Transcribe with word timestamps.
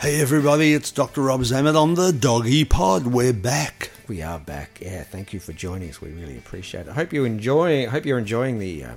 Hey 0.00 0.20
everybody, 0.20 0.74
it's 0.74 0.92
Dr. 0.92 1.22
Rob 1.22 1.40
Zammit 1.40 1.74
on 1.74 1.94
the 1.94 2.12
Doggy 2.12 2.64
Pod. 2.64 3.08
We're 3.08 3.32
back. 3.32 3.90
We 4.06 4.22
are 4.22 4.38
back. 4.38 4.78
Yeah, 4.80 5.02
thank 5.02 5.32
you 5.32 5.40
for 5.40 5.52
joining 5.52 5.90
us. 5.90 6.00
We 6.00 6.10
really 6.10 6.38
appreciate 6.38 6.86
it. 6.86 6.90
I 6.90 6.92
hope 6.92 7.12
you 7.12 7.24
enjoy. 7.24 7.82
I 7.82 7.86
hope 7.88 8.06
you're 8.06 8.18
enjoying 8.18 8.60
the 8.60 8.84
uh, 8.84 8.94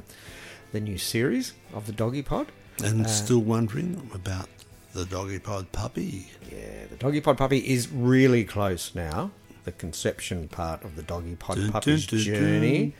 the 0.71 0.79
new 0.79 0.99
series 0.99 1.53
of 1.73 1.87
the 1.87 1.91
Doggy 1.91 2.21
Pod. 2.21 2.51
And 2.83 3.09
still 3.09 3.39
wondering 3.39 4.11
about 4.13 4.47
the 4.93 5.05
Doggy 5.05 5.39
Pod 5.39 5.71
puppy. 5.71 6.29
Yeah, 6.51 6.85
the 6.91 6.97
Doggy 6.97 7.21
Pod 7.21 7.35
puppy 7.35 7.57
is 7.57 7.91
really 7.91 8.43
close 8.43 8.93
now. 8.93 9.31
The 9.63 9.71
conception 9.71 10.49
part 10.49 10.83
of 10.83 10.95
the 10.95 11.01
Doggy 11.01 11.35
Pod 11.35 11.57
Dun, 11.57 11.71
puppy's 11.71 12.05
dun, 12.05 12.19
dun, 12.19 12.25
journey, 12.25 12.93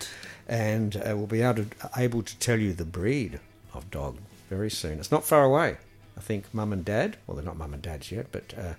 and 0.47 0.95
uh, 0.95 1.15
we'll 1.15 1.27
be 1.27 1.43
able 1.43 1.65
to 1.65 1.89
able 1.95 2.23
to 2.23 2.35
tell 2.39 2.59
you 2.59 2.73
the 2.73 2.83
breed 2.83 3.39
of 3.75 3.91
dog 3.91 4.17
very 4.49 4.71
soon. 4.71 4.97
It's 4.99 5.11
not 5.11 5.23
far 5.23 5.43
away. 5.43 5.77
I 6.21 6.23
think 6.23 6.53
mum 6.53 6.71
and 6.71 6.85
dad, 6.85 7.17
well, 7.25 7.35
they're 7.35 7.43
not 7.43 7.57
mum 7.57 7.73
and 7.73 7.81
dads 7.81 8.11
yet, 8.11 8.27
but 8.31 8.53
uh, 8.55 8.73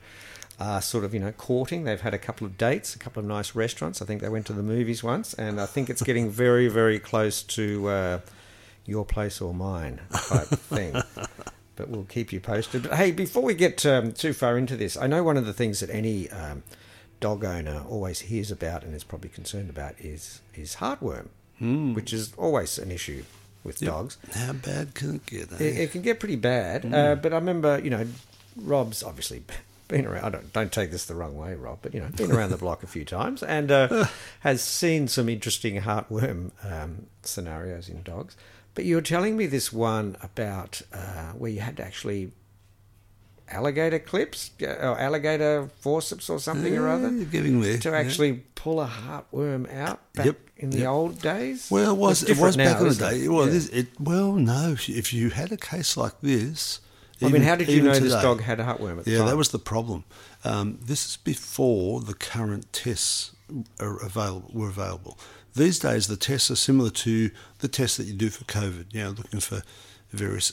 are 0.61 0.81
sort 0.81 1.03
of 1.05 1.13
you 1.13 1.19
know 1.19 1.33
courting. 1.33 1.83
They've 1.83 2.01
had 2.01 2.15
a 2.15 2.19
couple 2.19 2.47
of 2.47 2.57
dates, 2.57 2.95
a 2.95 2.99
couple 2.99 3.21
of 3.21 3.27
nice 3.27 3.57
restaurants. 3.57 4.01
I 4.01 4.05
think 4.05 4.21
they 4.23 4.29
went 4.29 4.47
to 4.47 4.53
the 4.53 4.63
movies 4.63 5.03
once, 5.03 5.35
and 5.35 5.61
I 5.61 5.67
think 5.67 5.91
it's 5.91 6.03
getting 6.03 6.31
very 6.31 6.69
very 6.69 7.01
close 7.01 7.43
to 7.43 7.89
uh, 7.89 8.21
your 8.87 9.05
place 9.05 9.41
or 9.41 9.53
mine 9.53 10.03
type 10.13 10.47
thing. 10.71 11.03
But 11.75 11.89
we'll 11.89 12.05
keep 12.05 12.33
you 12.33 12.39
posted. 12.39 12.85
But 12.85 12.95
hey, 12.95 13.11
before 13.11 13.43
we 13.43 13.55
get 13.55 13.85
um, 13.85 14.13
too 14.13 14.33
far 14.33 14.57
into 14.57 14.77
this, 14.77 14.97
I 14.97 15.09
know 15.09 15.25
one 15.25 15.37
of 15.37 15.45
the 15.45 15.53
things 15.53 15.81
that 15.81 15.91
any 15.91 16.31
um, 16.31 16.63
dog 17.19 17.45
owner 17.45 17.83
always 17.89 18.21
hears 18.21 18.53
about 18.53 18.85
and 18.85 18.95
is 18.95 19.03
probably 19.03 19.31
concerned 19.31 19.69
about 19.69 19.99
is 19.99 20.43
is 20.55 20.77
heartworm, 20.77 21.27
which 21.97 22.13
is 22.13 22.35
always 22.37 22.79
an 22.79 22.93
issue 22.93 23.25
with 23.65 23.79
dogs. 23.81 24.17
How 24.35 24.53
bad 24.53 24.95
can 24.95 25.17
it 25.17 25.27
get? 25.27 25.53
eh? 25.53 25.65
It, 25.65 25.79
it 25.79 25.93
can 25.93 26.03
get 26.03 26.21
pretty 26.21 26.37
bad. 26.37 26.93
Uh, 26.93 27.15
but 27.17 27.33
I 27.33 27.37
remember, 27.37 27.79
you 27.79 27.91
know, 27.91 28.07
Rob's 28.57 29.03
obviously 29.03 29.43
been 29.89 30.07
around. 30.07 30.25
I 30.25 30.31
don't 30.31 30.53
don't 30.53 30.73
take 30.73 30.91
this 30.91 31.05
the 31.07 31.15
wrong 31.15 31.37
way, 31.37 31.55
Rob, 31.55 31.79
but 31.83 31.95
you 31.95 32.01
know, 32.01 32.09
been 32.09 32.33
around 32.33 32.51
the 32.51 32.57
block 32.57 32.83
a 32.83 32.87
few 32.87 33.05
times 33.05 33.43
and 33.43 33.71
uh, 33.71 34.07
has 34.41 34.63
seen 34.63 35.09
some 35.09 35.29
interesting 35.29 35.81
heartworm 35.83 36.51
um, 36.65 37.07
scenarios 37.23 37.89
in 37.89 38.03
dogs. 38.03 38.37
But 38.75 38.85
you 38.87 38.95
were 38.97 39.03
telling 39.03 39.37
me 39.37 39.47
this 39.47 39.73
one 39.73 40.17
about 40.23 40.81
uh, 40.95 41.33
where 41.33 41.51
you 41.51 41.61
had 41.61 41.77
to 41.77 41.85
actually 41.85 42.33
alligator 43.53 43.99
clips 43.99 44.51
or 44.61 44.99
alligator 44.99 45.69
forceps 45.81 46.29
or 46.31 46.39
something 46.39 46.77
or 46.77 46.89
other 46.89 47.11
there, 47.11 47.79
to 47.79 47.91
yeah. 47.91 47.97
actually 47.97 48.33
pull 48.55 48.81
a 48.81 48.87
heartworm 48.87 49.73
out 49.75 50.01
back 50.15 50.27
Yep, 50.27 50.37
in 50.57 50.71
the 50.71 50.79
yep. 50.79 50.89
old 50.89 51.21
days. 51.21 51.69
Well, 51.71 51.93
it 51.93 51.99
was 51.99 52.23
it 52.23 52.39
was 52.39 52.57
different 52.57 52.57
back 52.57 52.81
in 52.81 52.89
the 52.89 52.95
day. 52.95 53.25
it? 53.25 53.29
Well, 53.29 53.49
Yeah. 53.49 53.81
it 53.81 53.87
well 54.01 54.33
no. 54.33 54.73
If 54.73 55.13
you, 55.13 55.31
had 55.31 55.53
a 55.53 55.57
case 55.57 55.97
like 55.97 56.21
this, 56.21 56.81
I 57.21 57.29
mean, 57.29 57.43
how 57.43 57.57
did 57.57 57.69
you 57.69 57.77
even 57.77 57.93
know 57.93 57.99
this 57.99 58.13
dog 58.23 58.41
had 58.41 58.59
a 58.61 58.65
heartworm 58.65 58.99
at 58.99 59.05
the 59.05 59.11
Yeah, 59.13 59.19
time? 59.19 59.29
that 59.29 59.37
was 59.37 59.51
the 59.51 59.59
problem. 59.59 60.05
Um, 60.45 60.79
this 60.83 61.07
is 61.07 61.17
before 61.17 62.01
the 62.01 62.15
current 62.15 62.73
tests 62.73 63.33
are 63.79 64.03
available 64.03 64.51
were 64.53 64.69
available. 64.69 65.19
These 65.55 65.79
days, 65.81 66.07
the 66.07 66.17
tests 66.17 66.51
are 66.51 66.57
similar 66.57 66.91
to 66.91 67.31
the 67.59 67.69
tests 67.69 67.99
that 67.99 68.07
you 68.07 68.15
do 68.15 68.31
for 68.31 68.45
COVID. 68.45 68.87
You 68.95 69.05
know, 69.05 69.11
looking 69.11 69.41
for 69.41 69.63
various 70.11 70.53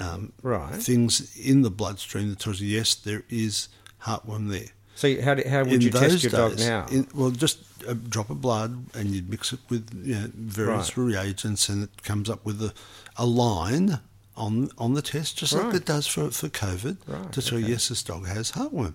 um, 0.00 0.32
Right. 0.42 0.74
things 0.82 1.36
in 1.36 1.62
the 1.62 1.70
bloodstream 1.70 2.30
that 2.30 2.38
tells 2.38 2.60
you 2.60 2.68
yes, 2.68 2.94
there 2.94 3.22
is 3.28 3.68
heartworm 4.02 4.48
there. 4.50 4.68
So 4.94 5.20
how, 5.22 5.34
do- 5.34 5.48
how 5.48 5.64
would 5.64 5.72
In 5.74 5.80
you 5.80 5.90
test 5.90 6.22
your 6.22 6.32
dog 6.32 6.58
now? 6.58 6.86
in- 6.90 7.08
well, 7.14 7.30
just 7.30 7.58
a 7.86 7.94
drop 7.94 8.28
of 8.30 8.40
blood, 8.40 8.84
and 8.94 9.10
you'd 9.14 9.30
mix 9.30 9.52
it 9.52 9.60
with 9.70 9.88
you 10.04 10.14
know, 10.14 10.30
various 10.34 10.96
Right. 10.96 11.04
reagents, 11.14 11.68
and 11.70 11.84
it 11.84 12.02
comes 12.02 12.28
up 12.28 12.44
with 12.44 12.60
a, 12.62 12.72
a 13.16 13.24
line 13.26 14.00
on 14.36 14.70
on 14.78 14.94
the 14.94 15.02
test, 15.02 15.36
just 15.38 15.52
like 15.54 15.74
it 15.74 15.84
does 15.86 16.06
for 16.06 16.30
for 16.30 16.48
COVID, 16.48 16.96
Right, 17.06 17.32
to 17.32 17.40
tell 17.42 17.58
you 17.58 17.66
yes, 17.68 17.88
this 17.88 18.02
dog 18.02 18.26
has 18.26 18.52
heartworm. 18.52 18.94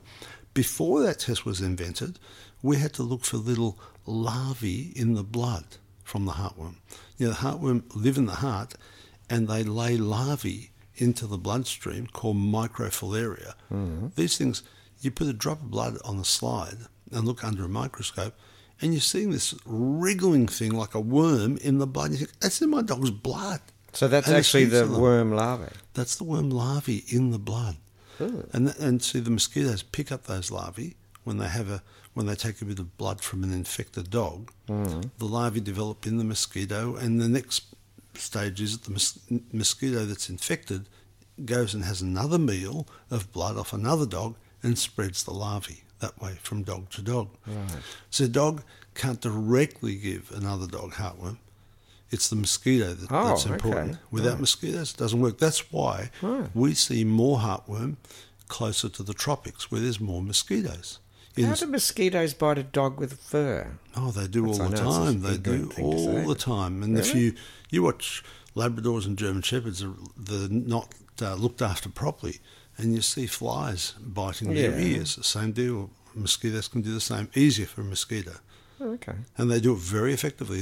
Before 0.53 1.01
that 1.03 1.19
test 1.19 1.45
was 1.45 1.59
invented, 1.61 2.19
we 2.61 2.77
had 2.77 2.93
to 2.93 3.03
look 3.03 3.25
for 3.25 3.37
little 3.37 3.77
larvae 4.05 4.91
in 4.95 5.13
the 5.15 5.23
blood 5.23 5.65
from 6.03 6.25
the 6.25 6.33
heartworm. 6.33 6.75
You 7.17 7.27
know, 7.27 7.33
the 7.33 7.39
heartworm 7.39 7.83
live 7.95 8.17
in 8.17 8.25
the 8.27 8.35
heart, 8.35 8.75
and 9.29 9.47
they 9.47 9.63
lay 9.63 9.97
larvae 9.97 10.69
into 10.97 11.27
the 11.27 11.37
bloodstream 11.37 12.07
called 12.07 12.37
microfilaria. 12.37 13.53
Mm-hmm. 13.71 14.07
These 14.15 14.37
things, 14.37 14.63
you 15.01 15.11
put 15.11 15.27
a 15.27 15.33
drop 15.33 15.61
of 15.61 15.71
blood 15.71 15.97
on 16.05 16.17
a 16.19 16.25
slide 16.25 16.77
and 17.11 17.25
look 17.25 17.43
under 17.43 17.65
a 17.65 17.69
microscope, 17.69 18.33
and 18.81 18.93
you're 18.93 19.01
seeing 19.01 19.31
this 19.31 19.53
wriggling 19.65 20.47
thing 20.47 20.71
like 20.73 20.95
a 20.95 20.99
worm 20.99 21.57
in 21.57 21.77
the 21.77 21.87
blood. 21.87 22.11
You 22.11 22.17
think, 22.17 22.31
that's 22.39 22.61
in 22.61 22.69
my 22.69 22.81
dog's 22.81 23.11
blood. 23.11 23.61
so 23.93 24.07
that's 24.07 24.27
And 24.27 24.35
actually 24.35 24.65
the 24.65 24.87
worm 24.87 25.31
larvae. 25.33 25.71
That's 25.93 26.15
the 26.15 26.23
worm 26.25 26.49
larvae 26.49 27.03
in 27.07 27.31
the 27.31 27.39
blood. 27.39 27.77
And 28.19 28.67
th- 28.67 28.77
and 28.79 29.03
see 29.03 29.19
the 29.19 29.29
mosquitoes 29.29 29.83
pick 29.83 30.09
up 30.11 30.23
those 30.25 30.49
larvae 30.49 30.95
when 31.25 31.37
they 31.37 31.47
have 31.49 31.69
a 31.69 31.81
when 32.13 32.27
they 32.27 32.35
take 32.35 32.61
a 32.61 32.65
bit 32.65 32.79
of 32.79 32.95
blood 32.97 33.19
from 33.21 33.43
an 33.43 33.51
infected 33.51 34.09
dog. 34.09 34.51
The 34.67 35.25
larvae 35.25 35.59
develop 35.59 36.07
in 36.07 36.17
the 36.17 36.23
mosquito, 36.23 36.95
and 36.95 37.19
the 37.19 37.27
next 37.27 37.63
stage 38.21 38.61
is 38.61 38.77
that 38.77 38.85
the 38.85 38.91
mos- 38.91 39.19
mosquito 39.51 40.05
that's 40.05 40.29
infected 40.29 40.87
goes 41.43 41.73
and 41.73 41.83
has 41.83 42.01
another 42.01 42.37
meal 42.37 42.87
of 43.11 43.31
blood 43.33 43.57
off 43.57 43.73
another 43.73 44.05
dog 44.05 44.35
and 44.63 44.77
spreads 44.77 45.23
the 45.23 45.31
larvae 45.33 45.83
that 45.99 46.19
way 46.21 46.37
from 46.41 46.63
dog 46.63 46.89
to 46.91 47.01
dog. 47.01 47.29
So 48.09 48.25
a 48.25 48.27
dog 48.27 48.63
can't 48.95 49.19
directly 49.21 49.95
give 49.95 50.31
another 50.33 50.67
dog 50.67 50.93
heartworm. 50.93 51.37
It's 52.11 52.29
the 52.29 52.35
mosquito 52.35 52.93
that, 52.93 53.11
Oh, 53.11 53.27
that's 53.29 53.45
okay. 53.45 53.55
important. 53.55 53.97
Without 54.11 54.39
mosquitoes, 54.39 54.91
it 54.91 54.97
doesn't 54.97 55.19
work. 55.19 55.37
That's 55.39 55.71
why 55.71 56.11
we 56.53 56.73
see 56.73 57.03
more 57.03 57.39
heartworm 57.39 57.95
closer 58.47 58.87
to 58.89 59.03
the 59.03 59.13
tropics, 59.13 59.71
where 59.71 59.81
there's 59.81 59.99
more 59.99 60.21
mosquitoes. 60.21 60.99
How 61.37 61.53
do 61.55 61.67
mosquitoes 61.67 62.33
bite 62.33 62.57
a 62.57 62.63
dog 62.63 62.99
with 62.99 63.13
fur? 63.19 63.77
oh, 63.95 64.11
they 64.11 64.27
do 64.27 64.41
That's- 64.47 64.59
all 64.59 64.69
the 64.69 64.69
know 64.69 64.71
it's 64.71 64.97
an 64.97 65.05
time. 65.05 65.21
They 65.21 65.37
do 65.37 65.71
all 65.79 66.27
the 66.27 66.35
time. 66.35 66.83
And 66.83 66.97
if 66.97 67.13
you 67.15 67.33
you 67.69 67.83
watch 67.83 68.23
Labradors 68.55 69.05
and 69.05 69.17
German 69.17 69.41
Shepherds 69.41 69.83
are 69.83 69.93
they're 70.17 70.47
not 70.49 70.93
uh, 71.21 71.35
looked 71.35 71.61
after 71.61 71.89
properly, 71.89 72.39
and 72.77 72.93
you 72.93 73.01
see 73.01 73.25
flies 73.27 73.93
biting 73.99 74.53
their 74.53 74.77
Yeah. 74.79 74.85
ears. 74.97 75.17
Same 75.25 75.51
deal. 75.51 75.89
Mosquitoes 76.13 76.67
can 76.69 76.81
do 76.81 76.93
the 76.93 77.01
same. 77.01 77.29
Easier 77.35 77.65
for 77.65 77.81
a 77.81 77.83
mosquito, 77.85 78.37
Oh, 78.79 78.91
okay. 78.93 79.15
and 79.37 79.51
they 79.51 79.59
do 79.59 79.73
it 79.73 79.79
very 79.79 80.13
effectively. 80.13 80.59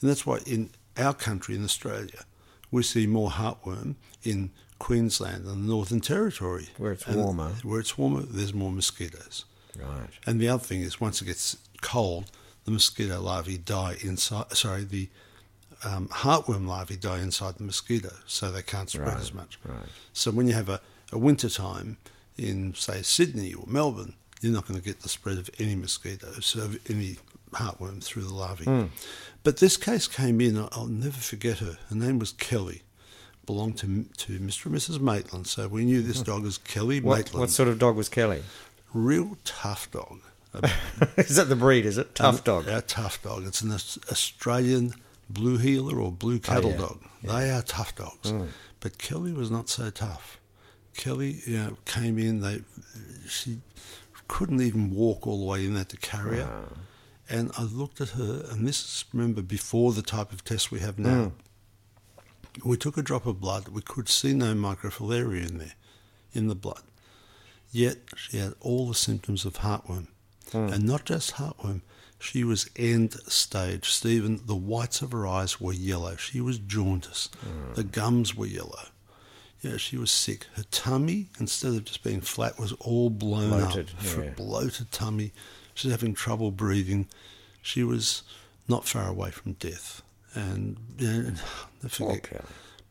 And 0.00 0.10
that's 0.10 0.26
why 0.26 0.38
in 0.46 0.70
our 0.96 1.14
country, 1.14 1.54
in 1.54 1.62
Australia, 1.64 2.24
we 2.72 2.82
see 2.82 3.06
more 3.06 3.30
heartworm 3.30 3.94
in 4.24 4.50
Queensland 4.80 5.46
and 5.46 5.62
the 5.64 5.68
Northern 5.68 6.00
Territory, 6.00 6.70
Where 6.78 6.92
it's 6.92 7.06
And 7.06 7.16
warmer. 7.16 7.50
Where 7.62 7.78
it's 7.80 7.96
warmer, 7.96 8.22
there's 8.22 8.52
more 8.52 8.72
mosquitoes. 8.72 9.44
Right. 9.80 10.08
And 10.26 10.40
the 10.40 10.48
other 10.48 10.62
thing 10.62 10.80
is, 10.80 11.00
once 11.00 11.20
it 11.22 11.26
gets 11.26 11.56
cold, 11.82 12.30
the 12.64 12.70
mosquito 12.70 13.20
larvae 13.20 13.58
die 13.58 13.96
inside. 14.02 14.52
Sorry, 14.56 14.84
the 14.84 15.08
um, 15.84 16.08
heartworm 16.08 16.66
larvae 16.66 16.96
die 16.96 17.20
inside 17.20 17.56
the 17.58 17.64
mosquito, 17.64 18.10
so 18.26 18.50
they 18.50 18.62
can't 18.62 18.90
spread 18.90 19.08
Right, 19.08 19.18
as 19.20 19.32
much. 19.34 19.58
right. 19.64 19.86
So 20.12 20.30
when 20.30 20.46
you 20.48 20.54
have 20.54 20.68
a, 20.68 20.80
a 21.12 21.18
winter 21.18 21.48
time 21.48 21.98
in, 22.38 22.74
say, 22.74 23.02
Sydney 23.02 23.52
or 23.54 23.64
Melbourne, 23.66 24.14
you're 24.40 24.52
not 24.52 24.66
going 24.66 24.78
to 24.78 24.84
get 24.84 25.00
the 25.00 25.08
spread 25.08 25.38
of 25.38 25.48
any 25.58 25.74
mosquitoes, 25.76 26.54
of 26.56 26.78
any 26.90 27.16
heartworm 27.52 28.02
through 28.02 28.24
the 28.24 28.34
larvae. 28.34 28.64
Hmm. 28.64 28.84
But 29.44 29.58
this 29.58 29.76
case 29.76 30.08
came 30.08 30.40
in. 30.40 30.56
I'll- 30.58 30.86
never 30.88 31.18
forget 31.20 31.58
her. 31.58 31.78
Her 31.88 31.94
name 31.96 32.18
was 32.18 32.32
Kelly. 32.32 32.82
Belonged 33.46 33.78
to 33.78 34.06
to 34.26 34.38
Mr. 34.40 34.66
and 34.66 34.74
Mrs. 34.74 34.98
Maitland, 35.00 35.46
so 35.46 35.68
we 35.68 35.84
knew 35.84 36.02
this 36.02 36.20
dog 36.20 36.44
as 36.44 36.58
Kelly 36.58 36.98
Hmm. 36.98 37.06
What, 37.06 37.16
Maitland. 37.18 37.40
what 37.40 37.50
sort 37.50 37.68
of 37.68 37.78
dog 37.78 37.94
was 37.94 38.08
Kelly? 38.08 38.42
Real 38.96 39.36
tough 39.44 39.90
dog. 39.90 40.20
Is 41.18 41.36
that 41.36 41.50
the 41.50 41.56
breed? 41.56 41.84
Is 41.84 41.98
it 41.98 42.14
tough 42.14 42.36
um, 42.36 42.42
dog? 42.44 42.68
A 42.68 42.80
tough 42.80 43.22
dog. 43.22 43.46
It's 43.46 43.60
an 43.60 43.72
Australian 43.72 44.94
blue 45.28 45.58
heeler 45.58 46.00
or 46.00 46.10
blue 46.10 46.36
oh, 46.36 46.38
cattle 46.38 46.70
yeah. 46.70 46.76
dog. 46.78 47.00
They 47.22 47.50
are 47.50 47.60
tough 47.60 47.94
dogs. 47.94 48.32
Mm. 48.32 48.48
But 48.80 48.96
Kelly 48.96 49.32
was 49.32 49.50
not 49.50 49.68
so 49.68 49.90
tough. 49.90 50.40
Kelly, 50.94 51.42
you 51.44 51.58
know, 51.58 51.76
came 51.84 52.18
in. 52.18 52.40
They, 52.40 52.62
she 53.28 53.58
couldn't 54.28 54.62
even 54.62 54.94
walk 54.94 55.26
all 55.26 55.40
the 55.40 55.44
way 55.44 55.66
in 55.66 55.74
there 55.74 55.84
to 55.84 55.96
carry 55.98 56.38
her. 56.38 56.50
Ah. 56.50 56.78
And 57.28 57.50
I 57.58 57.64
looked 57.64 58.00
at 58.00 58.10
her, 58.10 58.46
and 58.50 58.66
this 58.66 58.80
is 58.80 59.04
remember 59.12 59.42
before 59.42 59.92
the 59.92 60.02
type 60.02 60.32
of 60.32 60.42
test 60.42 60.70
we 60.70 60.80
have 60.80 60.98
now. 60.98 61.32
Mm. 62.62 62.64
We 62.64 62.78
took 62.78 62.96
a 62.96 63.02
drop 63.02 63.26
of 63.26 63.40
blood. 63.40 63.68
We 63.68 63.82
could 63.82 64.08
see 64.08 64.32
no 64.32 64.54
microfilaria 64.54 65.50
in 65.50 65.58
there, 65.58 65.74
in 66.32 66.48
the 66.48 66.54
blood. 66.54 66.82
Yet 67.76 67.98
she 68.16 68.38
had 68.38 68.54
all 68.60 68.88
the 68.88 68.94
symptoms 68.94 69.44
of 69.44 69.58
heartworm. 69.58 70.06
Hmm. 70.50 70.72
And 70.72 70.84
not 70.84 71.04
just 71.04 71.34
heartworm, 71.34 71.82
she 72.18 72.42
was 72.42 72.70
end 72.74 73.12
stage. 73.28 73.90
Stephen, 73.90 74.40
the 74.46 74.56
whites 74.56 75.02
of 75.02 75.12
her 75.12 75.26
eyes 75.26 75.60
were 75.60 75.74
yellow. 75.74 76.16
She 76.16 76.40
was 76.40 76.58
jaundice. 76.58 77.28
Hmm. 77.38 77.74
The 77.74 77.84
gums 77.84 78.34
were 78.34 78.46
yellow. 78.46 78.86
Yeah, 79.60 79.76
she 79.76 79.98
was 79.98 80.10
sick. 80.10 80.46
Her 80.54 80.62
tummy, 80.70 81.28
instead 81.38 81.74
of 81.74 81.84
just 81.84 82.02
being 82.02 82.22
flat, 82.22 82.58
was 82.58 82.72
all 82.80 83.10
blown 83.10 83.50
Bloated, 83.50 83.90
up. 83.98 84.04
Yeah. 84.06 84.30
Bloated 84.30 84.90
tummy. 84.90 85.32
She 85.74 85.88
was 85.88 85.94
having 85.94 86.14
trouble 86.14 86.52
breathing. 86.52 87.08
She 87.60 87.84
was 87.84 88.22
not 88.68 88.88
far 88.88 89.06
away 89.06 89.32
from 89.32 89.52
death. 89.52 90.00
And, 90.32 90.78
you 90.96 91.08
know, 91.08 91.32
I 91.84 91.88
forget, 91.88 92.22
Kelly. 92.22 92.42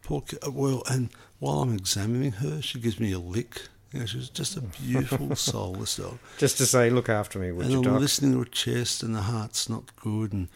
Poor, 0.03 0.23
well, 0.47 0.83
and 0.91 1.09
while 1.39 1.63
I'm 1.63 1.73
examining 1.73 2.33
her, 2.33 2.61
she 2.61 2.79
gives 2.79 2.99
me 2.99 3.11
a 3.13 3.19
lick. 3.19 3.63
You 3.95 4.01
know, 4.01 4.05
she's 4.07 4.29
just 4.29 4.57
a 4.57 4.61
beautiful 4.83 5.37
soul, 5.37 5.75
this 5.75 5.95
dog. 5.95 6.19
Just 6.37 6.57
to 6.57 6.65
say, 6.65 6.89
look 6.89 7.07
after 7.07 7.39
me, 7.39 7.53
would 7.53 7.67
and 7.67 7.75
you, 7.75 7.81
Doc? 7.81 8.01
listening 8.01 8.33
to 8.33 8.39
her 8.39 8.45
chest, 8.45 9.01
and 9.01 9.15
the 9.15 9.21
heart's 9.21 9.69
not 9.69 9.95
good. 9.95 10.33
And 10.33 10.49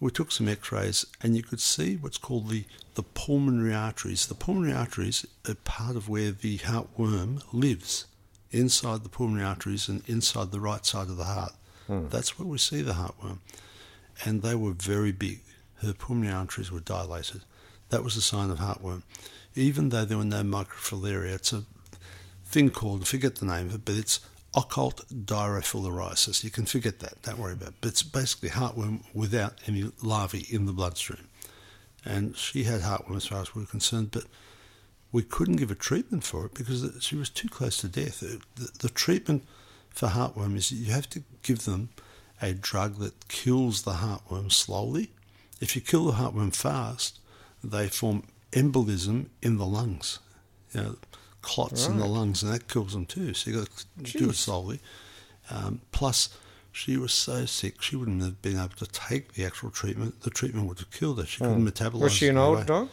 we 0.00 0.12
took 0.12 0.30
some 0.30 0.46
X-rays, 0.46 1.04
and 1.20 1.36
you 1.36 1.42
could 1.42 1.58
see 1.60 1.96
what's 1.96 2.16
called 2.16 2.48
the 2.48 2.64
the 2.94 3.02
pulmonary 3.02 3.74
arteries. 3.74 4.26
The 4.26 4.36
pulmonary 4.36 4.72
arteries 4.72 5.26
are 5.48 5.56
part 5.56 5.96
of 5.96 6.08
where 6.08 6.30
the 6.30 6.58
heartworm 6.58 7.42
lives, 7.52 8.06
inside 8.52 9.02
the 9.02 9.08
pulmonary 9.08 9.44
arteries 9.44 9.88
and 9.88 10.08
inside 10.08 10.52
the 10.52 10.60
right 10.60 10.86
side 10.86 11.08
of 11.08 11.16
the 11.16 11.24
heart. 11.24 11.54
Hmm. 11.88 12.06
That's 12.08 12.38
where 12.38 12.46
we 12.46 12.58
see 12.58 12.82
the 12.82 12.92
heartworm, 12.92 13.38
and 14.24 14.42
they 14.42 14.54
were 14.54 14.72
very 14.72 15.10
big. 15.10 15.40
Her 15.82 15.92
pulmonary 15.92 16.34
arteries 16.34 16.70
were 16.70 16.78
dilated. 16.78 17.42
That 17.88 18.04
was 18.04 18.16
a 18.16 18.22
sign 18.22 18.50
of 18.50 18.58
heartworm. 18.58 19.02
Even 19.56 19.88
though 19.88 20.04
there 20.04 20.18
were 20.18 20.24
no 20.24 20.42
microfilaria, 20.44 21.34
it's 21.34 21.52
a 21.52 21.64
thing 22.56 22.70
called, 22.70 23.06
forget 23.06 23.34
the 23.36 23.44
name 23.44 23.66
of 23.66 23.74
it, 23.74 23.84
but 23.84 23.96
it's 23.96 24.20
occult 24.54 25.06
dirofilariasis. 25.12 26.42
You 26.42 26.48
can 26.48 26.64
forget 26.64 27.00
that, 27.00 27.20
don't 27.20 27.38
worry 27.38 27.52
about 27.52 27.68
it. 27.68 27.74
But 27.82 27.88
it's 27.88 28.02
basically 28.02 28.48
heartworm 28.48 29.02
without 29.12 29.58
any 29.66 29.90
larvae 30.02 30.46
in 30.48 30.64
the 30.64 30.72
bloodstream. 30.72 31.28
And 32.02 32.34
she 32.34 32.64
had 32.64 32.80
heartworm 32.80 33.16
as 33.16 33.26
far 33.26 33.42
as 33.42 33.54
we 33.54 33.60
were 33.60 33.66
concerned, 33.66 34.10
but 34.10 34.24
we 35.12 35.22
couldn't 35.22 35.56
give 35.56 35.70
a 35.70 35.74
treatment 35.74 36.24
for 36.24 36.46
it 36.46 36.54
because 36.54 36.96
she 37.00 37.14
was 37.14 37.28
too 37.28 37.48
close 37.50 37.76
to 37.78 37.88
death. 37.88 38.20
The, 38.20 38.70
the 38.78 38.88
treatment 38.88 39.44
for 39.90 40.08
heartworm 40.08 40.56
is 40.56 40.72
you 40.72 40.92
have 40.92 41.10
to 41.10 41.22
give 41.42 41.66
them 41.66 41.90
a 42.40 42.54
drug 42.54 43.00
that 43.00 43.28
kills 43.28 43.82
the 43.82 43.98
heartworm 44.04 44.50
slowly. 44.50 45.10
If 45.60 45.76
you 45.76 45.82
kill 45.82 46.06
the 46.06 46.12
heartworm 46.12 46.56
fast, 46.56 47.18
they 47.62 47.88
form 47.88 48.22
embolism 48.52 49.26
in 49.42 49.58
the 49.58 49.66
lungs, 49.66 50.20
you 50.72 50.80
know, 50.80 50.96
clots 51.46 51.86
in 51.86 51.98
the 51.98 52.06
lungs, 52.06 52.42
and 52.42 52.52
that 52.52 52.68
kills 52.68 52.92
them 52.92 53.06
too. 53.06 53.32
So 53.34 53.50
you 53.50 53.58
got 53.58 53.68
to 54.04 54.18
do 54.18 54.30
it 54.30 54.36
slowly. 54.36 54.80
Um, 55.50 55.80
plus, 55.92 56.36
she 56.72 56.96
was 56.96 57.12
so 57.12 57.46
sick 57.46 57.80
she 57.80 57.94
wouldn't 57.96 58.20
have 58.22 58.42
been 58.42 58.56
able 58.58 58.76
to 58.84 58.86
take 58.86 59.34
the 59.34 59.44
actual 59.44 59.70
treatment. 59.70 60.22
The 60.22 60.30
treatment 60.30 60.66
would 60.68 60.78
have 60.80 60.90
killed 60.90 61.18
her. 61.18 61.26
She 61.26 61.38
couldn't 61.38 61.64
metabolize. 61.64 61.92
Hmm. 61.92 62.00
Was 62.00 62.12
she 62.12 62.28
an 62.28 62.36
old 62.36 62.58
way. 62.58 62.64
dog? 62.64 62.88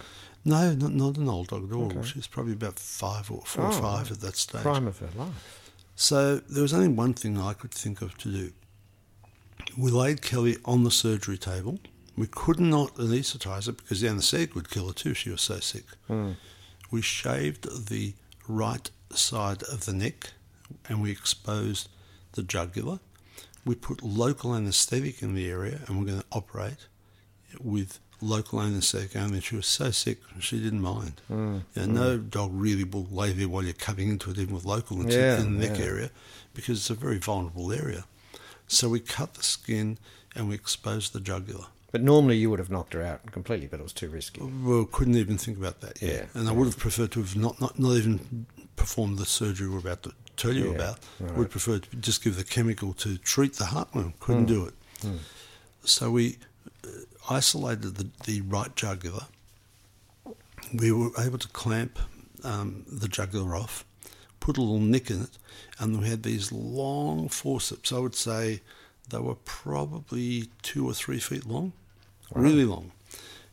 No, 0.46 0.74
not, 0.74 0.92
not 0.94 1.18
an 1.18 1.28
old 1.30 1.48
dog 1.48 1.70
at 1.70 1.76
all. 1.76 2.04
She 2.04 2.18
was 2.20 2.28
probably 2.28 2.54
about 2.54 2.78
five 2.78 3.32
or 3.32 3.42
four 3.46 3.66
or 3.66 3.70
Oh, 3.70 3.82
five 3.82 4.12
at 4.12 4.20
that 4.22 4.36
stage. 4.36 4.62
Prime 4.62 4.88
of 4.88 5.00
her 5.00 5.10
life. 5.18 5.72
So 5.96 6.38
there 6.38 6.62
was 6.62 6.74
only 6.74 6.90
one 6.90 7.14
thing 7.14 7.38
I 7.40 7.54
could 7.54 7.72
think 7.72 8.02
of 8.02 8.18
to 8.20 8.30
do. 8.32 8.52
We 9.78 9.90
laid 9.92 10.22
Kelly 10.22 10.58
on 10.66 10.84
the 10.84 10.92
surgery 10.92 11.38
table. 11.38 11.80
We 12.16 12.28
could 12.28 12.60
not 12.60 12.96
anaesthetise 13.00 13.66
her 13.66 13.72
because 13.72 14.02
the 14.02 14.08
anaesthetic 14.10 14.54
would 14.56 14.70
kill 14.70 14.88
her 14.88 14.94
too. 14.94 15.14
She 15.14 15.30
was 15.32 15.42
so 15.42 15.60
sick. 15.60 15.86
We 16.92 17.02
shaved 17.02 17.88
the 17.90 18.14
right 18.48 18.90
side 19.12 19.64
of 19.64 19.86
the 19.86 19.94
neck 19.94 20.32
and 20.90 21.02
we 21.02 21.12
exposed 21.12 21.90
the 22.34 22.44
jugular. 22.44 23.00
We 23.66 23.76
put 23.76 24.02
local 24.04 24.54
anaesthetic 24.54 25.22
in 25.22 25.36
the 25.36 25.50
area 25.50 25.82
and 25.88 25.98
we're 26.00 26.06
going 26.06 26.20
to 26.20 26.26
operate 26.32 26.88
with 27.62 28.00
local 28.20 28.60
anaesthetic 28.62 29.16
only. 29.16 29.40
She 29.42 29.56
was 29.56 29.68
so 29.68 29.92
sick, 29.92 30.20
she 30.40 30.62
didn't 30.62 30.82
mind. 30.82 31.22
Hmm. 31.28 31.60
You 31.76 31.88
know, 31.88 31.94
No 31.94 32.18
dog 32.18 32.52
really 32.54 32.84
will 32.84 33.08
lay 33.12 33.32
there 33.32 33.48
while 33.48 33.64
you're 33.64 33.74
cutting 33.74 34.10
into 34.10 34.32
it, 34.32 34.38
even 34.38 34.56
with 34.56 34.66
local 34.66 35.00
in 35.02 35.10
Yeah, 35.10 35.40
in 35.40 35.58
the 35.60 35.68
neck 35.68 35.78
yeah. 35.80 35.86
area, 35.86 36.10
because 36.54 36.80
it's 36.80 36.90
a 36.90 36.96
very 36.96 37.18
vulnerable 37.18 37.72
area. 37.72 38.06
So 38.68 38.90
we 38.90 39.00
cut 39.00 39.36
the 39.36 39.44
skin 39.44 39.98
and 40.36 40.50
we 40.50 40.56
exposed 40.56 41.14
the 41.14 41.20
jugular. 41.20 41.66
But 41.94 42.02
normally 42.02 42.36
you 42.38 42.50
would 42.50 42.58
have 42.60 42.72
knocked 42.72 42.94
her 42.94 43.02
out 43.04 43.32
completely, 43.32 43.68
but 43.68 43.80
it 43.80 43.84
was 43.84 43.94
too 43.94 44.10
risky. 44.10 44.42
Well, 44.42 44.84
couldn't 44.86 45.16
even 45.16 45.38
think 45.38 45.58
about 45.60 45.80
that. 45.82 46.02
Yeah, 46.02 46.10
Yeah, 46.14 46.26
and 46.34 46.50
I 46.50 46.52
would 46.52 46.66
have 46.66 46.78
preferred 46.78 47.12
to 47.12 47.20
have 47.22 47.36
not, 47.38 47.62
not, 47.62 47.78
not 47.80 47.94
even 47.94 48.46
performed 48.76 49.20
the 49.20 49.26
surgery 49.28 49.70
we're 49.70 49.78
about 49.78 50.02
to 50.04 50.12
tell 50.36 50.54
you 50.54 50.70
Yeah, 50.72 50.76
about. 50.76 51.00
right. 51.20 51.38
Would 51.38 51.52
prefer 51.52 51.78
to 51.80 51.96
just 51.98 52.24
give 52.24 52.36
the 52.36 52.44
chemical 52.44 52.94
to 52.94 53.18
treat 53.20 53.54
the 53.54 53.66
heart 53.66 53.92
heartworm. 53.92 54.14
Couldn't 54.20 54.42
Hmm. 54.50 54.54
do 54.56 54.66
it. 54.66 54.74
So 55.86 56.10
we 56.12 56.40
uh, 56.84 56.90
isolated 57.30 57.96
the, 57.96 58.10
the 58.26 58.42
right 58.42 58.76
jugular. 58.76 59.28
We 60.74 60.92
were 60.92 61.12
able 61.20 61.38
to 61.38 61.48
clamp 61.50 62.00
um, 62.44 62.86
the 62.92 63.08
jugular 63.08 63.56
off, 63.56 63.86
put 64.40 64.58
a 64.58 64.62
little 64.62 64.80
nick 64.80 65.12
in 65.12 65.22
it, 65.22 65.38
and 65.78 66.00
we 66.02 66.10
had 66.10 66.24
these 66.24 66.52
long 66.52 67.30
forceps. 67.30 67.92
I 67.92 68.00
would 68.00 68.16
say 68.16 68.62
they 69.10 69.20
were 69.20 69.36
probably 69.36 70.50
two 70.64 70.88
or 70.90 70.94
three 70.94 71.20
feet 71.20 71.46
long, 71.46 71.74
really 72.36 72.66
long. 72.66 72.92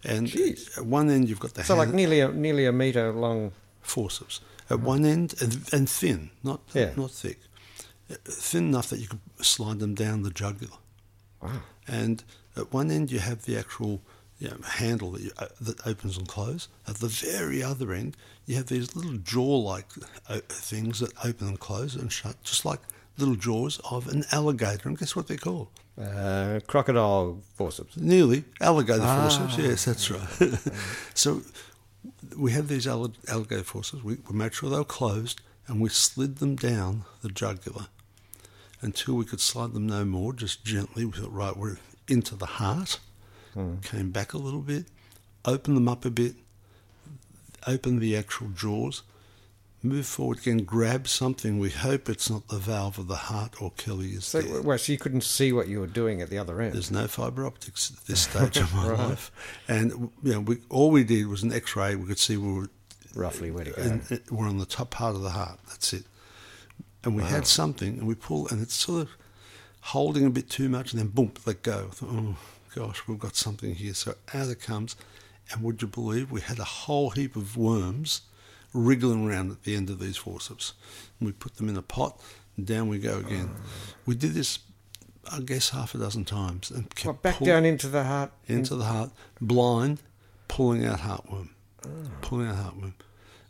And 0.05 0.27
Jeez. 0.29 0.77
at 0.79 0.87
one 0.87 1.11
end 1.11 1.29
you've 1.29 1.41
got 1.41 1.55
the 1.55 1.63
So 1.65 1.77
like 1.77 1.91
nearly 1.93 2.21
a 2.21 2.29
nearly 2.33 2.67
a 2.67 2.73
meter 2.73 3.13
long. 3.13 3.53
forceps 3.83 4.41
at 4.71 4.81
one 4.81 5.05
end 5.05 5.35
and, 5.43 5.69
and 5.73 5.89
thin, 5.89 6.31
not 6.43 6.61
Yeah. 6.75 6.93
not 6.97 7.11
thick, 7.11 7.39
Uh, 8.11 8.15
thin 8.25 8.69
enough 8.69 8.89
that 8.91 8.99
you 9.01 9.09
could 9.09 9.21
slide 9.43 9.79
them 9.81 9.95
down 9.95 10.23
the 10.23 10.31
jugular. 10.31 10.79
Wow. 11.43 11.63
And 11.87 12.25
at 12.57 12.73
one 12.73 12.91
end 12.91 13.11
you 13.11 13.19
have 13.21 13.43
the 13.45 13.57
actual 13.59 14.01
you 14.39 14.49
know, 14.49 14.57
handle 14.65 15.11
that, 15.13 15.21
you, 15.23 15.31
uh, 15.39 15.49
that 15.61 15.87
opens 15.87 16.17
and 16.17 16.27
closes. 16.27 16.69
At 16.89 16.97
the 16.97 17.09
very 17.09 17.63
other 17.63 17.93
end 17.93 18.17
you 18.47 18.57
have 18.57 18.67
these 18.67 18.97
little 18.97 19.19
jaw-like 19.19 19.87
uh, 20.29 20.41
things 20.49 21.01
that 21.01 21.13
open 21.25 21.47
and 21.49 21.61
close 21.61 21.95
and 21.95 22.11
shut, 22.11 22.43
just 22.43 22.65
like 22.65 22.81
little 23.21 23.37
jaws 23.37 23.81
of 23.91 24.09
an 24.09 24.25
alligator. 24.33 24.89
And 24.89 24.99
guess 24.99 25.15
what 25.15 25.29
they're 25.29 25.37
called? 25.37 25.69
Uh, 26.01 26.61
crocodile 26.67 27.43
forceps. 27.55 27.97
Nearly 27.97 28.45
alligator 28.61 29.03
Ah. 29.05 29.29
forceps. 29.29 29.59
Yes, 29.59 29.85
that's 29.85 30.11
right. 30.11 30.59
so 31.15 31.43
we 32.37 32.53
had 32.53 32.69
these 32.69 32.87
alligator 32.87 33.63
forceps. 33.65 34.03
We, 34.03 34.17
we 34.29 34.35
made 34.37 34.55
sure 34.55 34.71
they 34.71 34.77
were 34.79 34.85
closed, 34.85 35.41
and 35.67 35.81
we 35.81 35.89
slid 35.91 36.37
them 36.39 36.57
down 36.57 37.05
the 37.23 37.29
jugular 37.29 37.87
until 38.81 39.15
we 39.15 39.25
could 39.27 39.41
slide 39.41 39.75
them 39.75 39.87
no 39.87 40.05
more. 40.05 40.33
Just 40.33 40.65
gently. 40.65 41.05
We 41.05 41.13
thought, 41.13 41.33
right, 41.33 41.57
we're 41.57 41.79
into 42.09 42.35
the 42.35 42.47
heart. 42.47 42.99
Came 43.83 44.11
back 44.11 44.33
a 44.33 44.39
little 44.39 44.61
bit, 44.63 44.87
opened 45.45 45.77
them 45.77 45.89
up 45.89 46.05
a 46.05 46.11
bit, 46.11 46.35
opened 47.67 48.01
the 48.01 48.17
actual 48.17 48.49
jaws, 48.49 49.03
move 49.83 50.07
forward 50.07 50.39
again, 50.39 50.59
grab 50.59 51.09
something. 51.09 51.59
We 51.59 51.71
hope 51.71 52.09
it's 52.09 52.29
not 52.29 52.49
the 52.49 52.59
valve 52.59 52.99
of 52.99 53.09
the 53.09 53.17
heart 53.17 53.61
or 53.63 53.71
Kelly 53.77 54.11
is 54.11 54.25
So, 54.27 54.43
there. 54.43 54.63
well, 54.63 54.77
so 54.79 54.93
you 54.93 54.99
couldn't 54.99 55.23
see 55.25 55.53
what 55.53 55.69
you 55.69 55.81
were 55.81 55.87
doing 55.87 56.21
at 56.21 56.29
the 56.31 56.39
other 56.39 56.61
end. 56.61 56.75
There's 56.75 56.91
no 56.91 57.07
fibre 57.07 57.47
optics 57.47 57.91
at 57.91 58.07
this 58.07 58.21
stage 58.29 58.59
of 58.59 58.75
my 58.75 58.93
life, 58.93 59.31
and 59.69 60.11
you 60.23 60.33
know, 60.33 60.41
we, 60.41 60.59
all 60.69 60.91
we 60.91 61.05
did 61.05 61.27
was 61.29 61.43
an 61.43 61.53
X-ray. 61.53 61.97
We 61.97 62.07
could 62.07 62.19
see 62.19 62.37
we 62.37 62.53
were 62.53 62.71
roughly 63.15 63.51
where 63.51 63.65
to 63.65 63.71
go. 63.71 63.83
and 63.83 64.21
we're 64.31 64.47
on 64.49 64.59
the 64.59 64.67
top 64.67 64.91
part 64.91 65.15
of 65.17 65.23
the 65.23 65.31
heart. 65.31 65.59
That's 65.69 65.93
it. 65.93 66.05
And 67.03 67.17
we 67.17 67.23
had 67.23 67.47
something, 67.47 67.99
and 67.99 68.07
we 68.07 68.15
pull, 68.15 68.47
and 68.49 68.61
it's 68.61 68.75
sort 68.75 69.03
of 69.03 69.09
holding 69.81 70.27
a 70.27 70.31
bit 70.31 70.51
too 70.51 70.69
much, 70.69 70.93
and 70.93 71.01
then 71.01 71.09
boom, 71.09 71.33
let 71.47 71.63
go. 71.63 71.87
Thought, 71.89 72.11
oh 72.13 72.37
gosh, 72.75 73.09
we've 73.09 73.19
got 73.19 73.35
something 73.37 73.75
here. 73.75 73.95
So 73.95 74.15
out 74.35 74.49
it 74.49 74.61
comes, 74.61 74.97
and 75.51 75.63
would 75.63 75.81
you 75.81 75.89
believe 75.89 76.31
we 76.31 76.43
had 76.43 76.59
a 76.59 76.65
whole 76.65 77.09
heap 77.11 77.35
of 77.37 77.57
worms 77.57 78.21
wriggling 78.73 79.27
around 79.29 79.51
at 79.51 79.65
the 79.65 79.75
end 79.77 79.91
of 79.91 79.99
these 79.99 80.17
forceps. 80.17 80.75
And 81.19 81.27
we 81.27 81.33
put 81.33 81.57
them 81.57 81.69
in 81.69 81.77
a 81.77 81.83
pot, 81.83 82.21
and 82.57 82.67
down 82.67 82.89
we 82.89 82.99
go 82.99 83.19
again. 83.19 83.51
We 84.07 84.15
did 84.15 84.33
this, 84.35 84.59
I 85.31 85.41
guess, 85.41 85.71
half 85.71 85.95
a 85.95 85.99
dozen 85.99 86.25
times, 86.25 86.71
and 86.71 86.89
kept 86.95 87.07
What, 87.07 87.23
back 87.23 87.37
pull- 87.37 87.47
down 87.47 87.65
into 87.65 87.89
the 87.89 88.05
heart. 88.05 88.33
into 88.47 88.75
the 88.77 88.85
heart, 88.85 89.11
blind, 89.41 90.01
pulling 90.49 90.85
out 90.87 91.01
heartworm, 91.01 91.51
pulling 92.23 92.49
out 92.49 92.57
heartworm, 92.57 92.95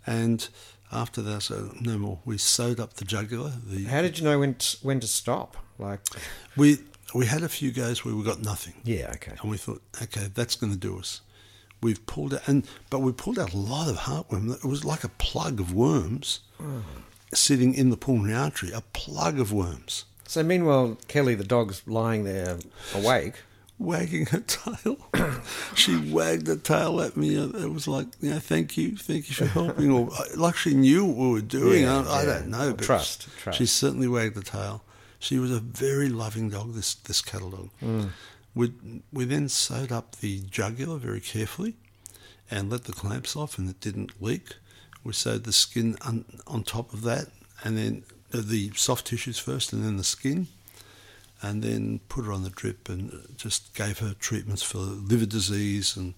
and 0.06 0.48
after 0.92 1.22
that, 1.22 1.42
so 1.42 1.72
no 1.80 1.96
more. 1.98 2.18
We 2.24 2.36
sewed 2.38 2.80
up 2.80 2.94
the 2.94 3.04
jugular. 3.04 3.52
The 3.64 3.84
How 3.84 4.02
did 4.02 4.18
you 4.18 4.24
know 4.24 4.40
when 4.40 4.54
to, 4.54 4.76
when 4.82 4.98
to 5.00 5.06
stop? 5.06 5.56
Like, 5.78 6.00
we 6.56 6.78
we 7.14 7.26
had 7.26 7.42
a 7.42 7.48
few 7.48 7.70
goes 7.72 8.04
where 8.04 8.14
we 8.14 8.22
got 8.24 8.40
nothing, 8.42 8.74
yeah, 8.84 9.10
okay. 9.14 9.32
and 9.40 9.50
we 9.50 9.56
thought, 9.56 9.82
okay, 10.02 10.28
that's 10.34 10.56
going 10.56 10.72
to 10.72 10.78
do 10.78 10.98
us. 10.98 11.20
We've 11.82 12.04
pulled 12.06 12.34
out, 12.34 12.46
and 12.46 12.66
but 12.90 12.98
we 13.00 13.12
pulled 13.12 13.38
out 13.38 13.52
a 13.54 13.56
lot 13.56 13.88
of 13.88 13.96
heartworm. 13.98 14.54
It 14.54 14.64
was 14.64 14.84
like 14.84 15.04
a 15.04 15.08
plug 15.08 15.60
of 15.60 15.72
worms 15.74 16.40
sitting 17.32 17.74
in 17.74 17.90
the 17.90 17.96
pulmonary 17.96 18.34
artery, 18.34 18.70
a 18.72 18.82
plug 18.92 19.38
of 19.40 19.52
worms. 19.52 20.04
So 20.26 20.42
meanwhile, 20.42 20.98
Kelly 21.08 21.34
the 21.34 21.44
dog's 21.44 21.82
lying 21.86 22.24
there 22.24 22.58
awake. 22.94 23.34
wagging 23.78 24.26
her 24.26 24.40
tail. 24.40 24.96
she 25.74 25.96
wagged 26.12 26.46
her 26.48 26.56
tail 26.56 27.00
at 27.00 27.16
me. 27.16 27.34
It 27.36 27.72
was 27.72 27.88
like, 27.88 28.06
you 28.20 28.30
know, 28.30 28.38
thank 28.38 28.76
you, 28.76 28.96
thank 28.96 29.28
you 29.28 29.34
for 29.34 29.46
helping. 29.46 29.90
Or 29.90 30.08
uh, 30.12 30.24
like 30.36 30.56
she 30.56 30.74
knew 30.74 31.04
what 31.04 31.16
we 31.26 31.32
were 31.32 31.40
doing. 31.40 31.82
Yeah, 31.84 32.00
I, 32.02 32.02
I 32.02 32.22
yeah. 32.22 32.26
don't 32.26 32.48
know, 32.48 32.74
but 32.74 32.84
Trust, 32.84 33.22
she, 33.24 33.30
trust. 33.40 33.58
she 33.58 33.66
certainly 33.66 34.06
wagged 34.08 34.34
the 34.36 34.42
tail. 34.42 34.82
She 35.18 35.38
was 35.38 35.50
a 35.50 35.60
very 35.60 36.08
loving 36.08 36.48
dog. 36.50 36.74
This 36.74 36.94
this 36.94 37.20
cattle 37.20 37.50
dog. 37.50 37.68
Mm. 37.82 38.10
We 38.54 38.72
we 39.12 39.24
then 39.24 39.48
sewed 39.48 39.92
up 39.92 40.16
the 40.16 40.40
jugular 40.50 40.98
very 40.98 41.20
carefully, 41.20 41.76
and 42.50 42.70
let 42.70 42.84
the 42.84 42.92
clamps 42.92 43.36
off, 43.36 43.58
and 43.58 43.68
it 43.68 43.80
didn't 43.80 44.20
leak. 44.20 44.54
We 45.04 45.12
sewed 45.12 45.44
the 45.44 45.52
skin 45.52 45.96
on, 46.02 46.24
on 46.46 46.62
top 46.62 46.92
of 46.92 47.02
that, 47.02 47.28
and 47.64 47.78
then 47.78 48.02
uh, 48.34 48.42
the 48.44 48.72
soft 48.74 49.06
tissues 49.06 49.38
first, 49.38 49.72
and 49.72 49.84
then 49.84 49.96
the 49.96 50.04
skin 50.04 50.48
and 51.42 51.62
then 51.62 52.00
put 52.08 52.24
her 52.24 52.32
on 52.32 52.42
the 52.42 52.50
drip 52.50 52.88
and 52.88 53.34
just 53.36 53.74
gave 53.74 53.98
her 53.98 54.14
treatments 54.14 54.62
for 54.62 54.78
liver 54.78 55.26
disease 55.26 55.96
and 55.96 56.14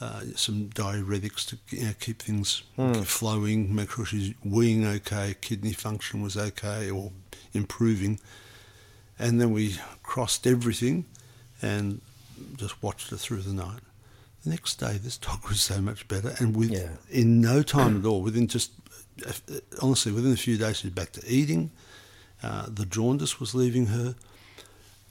uh, 0.00 0.22
some 0.34 0.68
diuretics 0.70 1.46
to 1.46 1.58
you 1.68 1.84
know, 1.84 1.92
keep 2.00 2.20
things 2.20 2.64
flowing, 3.04 3.74
make 3.74 3.92
sure 3.92 4.04
she's 4.04 4.34
weeing 4.44 4.84
okay, 4.84 5.36
kidney 5.40 5.72
function 5.72 6.22
was 6.22 6.36
okay 6.36 6.90
or 6.90 7.12
improving. 7.52 8.18
And 9.18 9.40
then 9.40 9.52
we 9.52 9.76
crossed 10.02 10.46
everything 10.46 11.04
and 11.64 12.00
just 12.56 12.82
watched 12.82 13.10
her 13.10 13.16
through 13.16 13.42
the 13.42 13.52
night. 13.54 13.80
The 14.44 14.50
next 14.50 14.74
day, 14.76 14.98
this 14.98 15.16
dog 15.16 15.48
was 15.48 15.60
so 15.62 15.80
much 15.80 16.06
better, 16.08 16.34
and 16.38 16.54
with 16.54 16.70
Yeah. 16.70 16.96
in 17.10 17.40
no 17.40 17.62
time 17.62 17.98
at 17.98 18.04
all, 18.04 18.20
within 18.22 18.46
just 18.48 18.70
honestly 19.80 20.12
within 20.12 20.32
a 20.32 20.36
few 20.36 20.58
days, 20.58 20.78
she 20.78 20.88
was 20.88 20.94
back 20.94 21.12
to 21.12 21.22
eating. 21.26 21.70
Uh, 22.42 22.66
the 22.68 22.84
jaundice 22.84 23.40
was 23.40 23.54
leaving 23.54 23.86
her, 23.86 24.14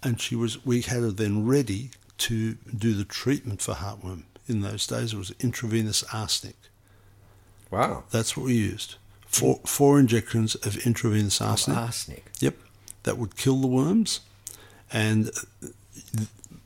and 0.04 0.22
she 0.22 0.36
was. 0.36 0.64
We 0.66 0.82
had 0.82 1.02
her 1.02 1.12
then 1.12 1.46
ready 1.46 1.90
to 2.20 2.54
do 2.78 2.94
the 2.94 3.06
treatment 3.06 3.62
for 3.62 3.74
heartworm. 3.74 4.24
In 4.48 4.62
those 4.62 4.86
days, 4.86 5.14
it 5.14 5.18
was 5.18 5.32
intravenous 5.40 6.04
arsenic. 6.14 6.58
Wow. 7.72 8.04
That's 8.12 8.38
what 8.38 8.46
we 8.46 8.54
used. 8.56 8.96
Four, 9.26 9.62
four 9.66 10.00
injections 10.00 10.54
of 10.56 10.78
intravenous 10.86 11.42
arsenic. 11.42 11.78
Arsenic. 11.80 12.26
Yep, 12.40 12.56
that 13.04 13.18
would 13.18 13.36
kill 13.36 13.60
the 13.62 13.68
worms, 13.68 14.20
and 14.92 15.32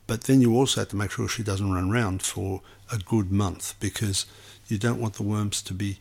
but 0.08 0.24
then 0.24 0.42
you 0.42 0.56
also 0.56 0.82
have 0.82 0.90
to 0.90 0.96
make 0.96 1.12
sure 1.12 1.28
she 1.28 1.44
doesn't 1.44 1.72
run 1.72 1.92
around 1.92 2.22
for 2.24 2.62
a 2.92 2.98
good 2.98 3.32
month 3.32 3.76
because 3.80 4.26
you 4.68 4.78
don't 4.78 5.00
want 5.00 5.16
the 5.16 5.24
worms 5.24 5.62
to 5.64 5.74
be. 5.74 6.00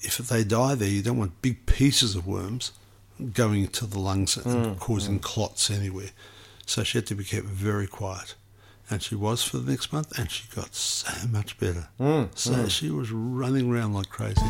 If 0.00 0.18
they 0.18 0.44
die 0.44 0.74
there, 0.74 0.88
you 0.88 1.02
don't 1.02 1.18
want 1.18 1.40
big 1.42 1.66
pieces 1.66 2.16
of 2.16 2.26
worms 2.26 2.72
going 3.32 3.62
into 3.62 3.86
the 3.86 3.98
lungs 3.98 4.36
and 4.36 4.66
hmm, 4.66 4.74
causing 4.74 5.14
hmm. 5.14 5.20
clots 5.20 5.70
anywhere. 5.70 6.10
So 6.66 6.82
she 6.82 6.98
had 6.98 7.06
to 7.08 7.14
be 7.14 7.24
kept 7.24 7.46
very 7.46 7.86
quiet. 7.86 8.34
And 8.90 9.02
she 9.02 9.14
was 9.14 9.42
for 9.42 9.58
the 9.58 9.70
next 9.70 9.92
month, 9.92 10.18
and 10.18 10.30
she 10.30 10.44
got 10.54 10.74
so 10.74 11.26
much 11.28 11.58
better. 11.58 11.88
Hmm, 11.96 12.24
so 12.34 12.68
she 12.68 12.90
was 12.90 13.10
running 13.10 13.70
around 13.70 13.94
like 13.94 14.10
crazy. 14.10 14.42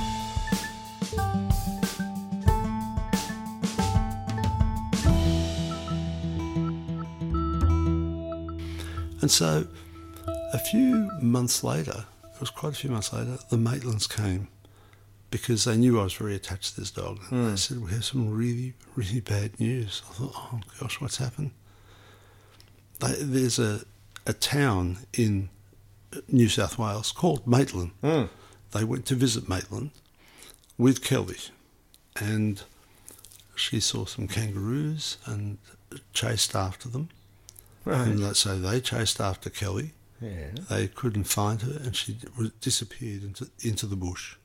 And 9.24 9.30
so 9.30 9.66
a 10.52 10.58
few 10.58 11.10
months 11.22 11.64
later, 11.64 12.04
it 12.34 12.40
was 12.40 12.50
quite 12.50 12.74
a 12.74 12.76
few 12.76 12.90
months 12.90 13.10
later, 13.10 13.38
the 13.48 13.56
Maitlands 13.56 14.06
came 14.06 14.48
because 15.30 15.64
they 15.64 15.78
knew 15.78 15.98
I 15.98 16.04
was 16.04 16.12
very 16.12 16.34
attached 16.34 16.74
to 16.74 16.80
this 16.82 16.90
dog. 16.90 17.20
And 17.30 17.46
they 17.46 17.50
hmm. 17.52 17.56
said, 17.56 17.82
We 17.82 17.90
have 17.92 18.04
some 18.04 18.28
really, 18.28 18.74
really 18.94 19.20
bad 19.20 19.58
news. 19.58 20.02
I 20.10 20.12
thought, 20.12 20.32
Oh 20.36 20.60
gosh, 20.78 21.00
what's 21.00 21.16
happened? 21.16 21.52
They, 23.00 23.14
there's 23.18 23.58
a, 23.58 23.86
a 24.26 24.34
town 24.34 24.98
in 25.14 25.48
New 26.28 26.50
South 26.50 26.78
Wales 26.78 27.10
called 27.10 27.46
Maitland. 27.46 27.92
Hmm. 28.02 28.24
They 28.72 28.84
went 28.84 29.06
to 29.06 29.14
visit 29.14 29.48
Maitland 29.48 29.92
with 30.76 31.02
Kelly 31.02 31.38
and 32.20 32.62
she 33.56 33.80
saw 33.80 34.04
some 34.04 34.28
kangaroos 34.28 35.16
and 35.24 35.56
chased 36.12 36.54
after 36.54 36.90
them. 36.90 37.08
And 37.84 38.18
that- 38.20 38.36
so 38.36 38.58
they 38.58 38.80
chased 38.80 39.20
after 39.20 39.50
Kelly. 39.50 39.92
Yeah. 40.20 40.50
They 40.70 40.88
couldn't 40.88 41.24
find 41.24 41.60
her, 41.62 41.78
and 41.84 41.94
she 41.94 42.16
disappeared 42.60 43.22
into 43.24 43.50
into 43.60 43.86
the 43.86 43.96
bush. 43.96 44.36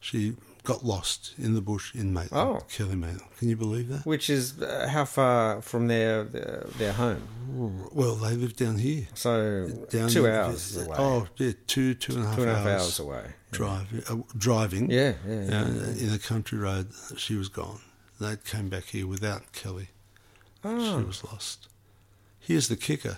She 0.00 0.34
got 0.64 0.84
lost 0.84 1.34
in 1.38 1.54
the 1.54 1.60
bush 1.60 1.94
in 1.94 2.12
Maitland, 2.12 2.32
Oh. 2.58 2.60
Kelly 2.70 2.96
Maitland. 2.96 3.30
Can 3.38 3.48
you 3.50 3.56
believe 3.56 3.88
that? 3.88 4.04
Which 4.06 4.28
is 4.30 4.60
uh, 4.60 4.88
how 4.90 5.04
far 5.04 5.62
from 5.62 5.86
their 5.88 6.24
their, 6.24 6.66
their 6.78 6.92
home? 6.92 7.22
Well, 7.92 8.16
they 8.16 8.34
live 8.34 8.56
down 8.56 8.78
here. 8.78 9.06
So 9.14 9.68
Down 9.90 10.08
two 10.08 10.26
in- 10.26 10.32
hours 10.34 10.76
away. 10.76 10.96
Oh, 10.98 11.28
yeah, 11.36 11.52
two 11.66 11.94
two 11.94 12.14
and 12.16 12.24
a 12.24 12.26
half, 12.26 12.36
two 12.36 12.42
and 12.42 12.50
a 12.50 12.54
half 12.56 12.66
hours, 12.66 12.82
hours 12.82 12.98
away. 13.00 13.24
Drive, 13.52 14.10
uh, 14.10 14.16
driving. 14.36 14.90
Yeah, 14.90 15.14
yeah, 15.26 15.44
yeah, 15.44 15.60
uh, 15.62 16.04
In 16.04 16.12
a 16.12 16.18
country 16.18 16.58
road, 16.58 16.88
she 17.16 17.36
was 17.36 17.48
gone. 17.48 17.80
They 18.20 18.36
came 18.44 18.68
back 18.68 18.84
here 18.86 19.06
without 19.06 19.52
Kelly. 19.52 19.90
Oh. 20.64 20.98
She 21.00 21.04
was 21.06 21.22
lost. 21.24 21.68
Here's 22.44 22.68
the 22.68 22.76
kicker. 22.76 23.16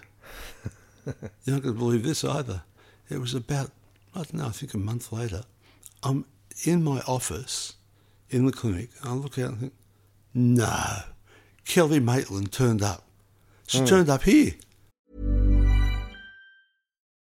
You're 1.04 1.54
not 1.54 1.62
going 1.62 1.74
to 1.74 1.78
believe 1.78 2.04
this 2.04 2.24
either. 2.24 2.62
It 3.10 3.18
was 3.18 3.34
about, 3.34 3.70
I 4.14 4.18
don't 4.18 4.34
know, 4.34 4.46
I 4.46 4.50
think 4.50 4.72
a 4.72 4.78
month 4.78 5.12
later. 5.12 5.42
I'm 6.02 6.26
in 6.64 6.84
my 6.84 7.00
office 7.00 7.74
in 8.30 8.46
the 8.46 8.52
clinic. 8.52 8.90
I 9.02 9.14
look 9.14 9.36
out 9.38 9.50
and 9.50 9.58
think, 9.58 9.72
no, 10.32 10.98
Kelly 11.64 11.98
Maitland 11.98 12.52
turned 12.52 12.82
up. 12.82 13.04
She 13.66 13.78
hmm. 13.80 13.84
turned 13.86 14.08
up 14.08 14.22
here. 14.22 14.52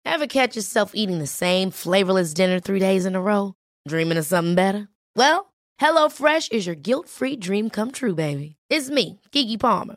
Ever 0.05 0.27
catch 0.27 0.57
yourself 0.57 0.93
eating 0.95 1.19
the 1.19 1.27
same 1.27 1.71
flavorless 1.71 2.35
dinner 2.35 2.61
three 2.61 2.81
days 2.81 3.07
in 3.07 3.17
a 3.17 3.23
row? 3.23 3.55
Dreaming 3.89 4.19
of 4.19 4.27
something 4.27 4.55
better? 4.55 4.89
Well, 5.17 5.55
HelloFresh 5.81 6.53
is 6.53 6.67
your 6.67 6.77
guilt 6.77 7.09
free 7.09 7.37
dream 7.37 7.71
come 7.71 7.91
true, 7.91 8.15
baby. 8.15 8.57
It's 8.69 8.91
me, 8.91 9.21
Keke 9.33 9.59
Palmer. 9.59 9.97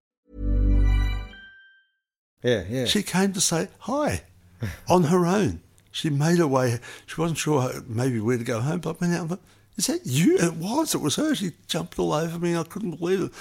Yeah, 2.43 2.63
yeah. 2.69 2.85
She 2.85 3.03
came 3.03 3.33
to 3.33 3.41
say 3.41 3.67
hi 3.79 4.23
on 4.89 5.03
her 5.05 5.25
own. 5.25 5.61
She 5.91 6.09
made 6.09 6.37
her 6.39 6.47
way. 6.47 6.79
She 7.05 7.19
wasn't 7.19 7.37
sure 7.39 7.71
maybe 7.87 8.19
where 8.19 8.37
to 8.37 8.43
go 8.43 8.61
home, 8.61 8.79
but 8.79 8.95
I 8.95 8.97
went 9.01 9.13
out 9.13 9.19
and 9.21 9.29
thought, 9.31 9.41
is 9.77 9.87
that 9.87 10.01
you? 10.05 10.37
It 10.37 10.53
was. 10.55 10.95
It 10.95 11.01
was 11.01 11.15
her. 11.17 11.35
She 11.35 11.51
jumped 11.67 11.97
all 11.99 12.13
over 12.13 12.39
me. 12.39 12.55
I 12.55 12.63
couldn't 12.63 12.97
believe 12.99 13.21
it. 13.23 13.31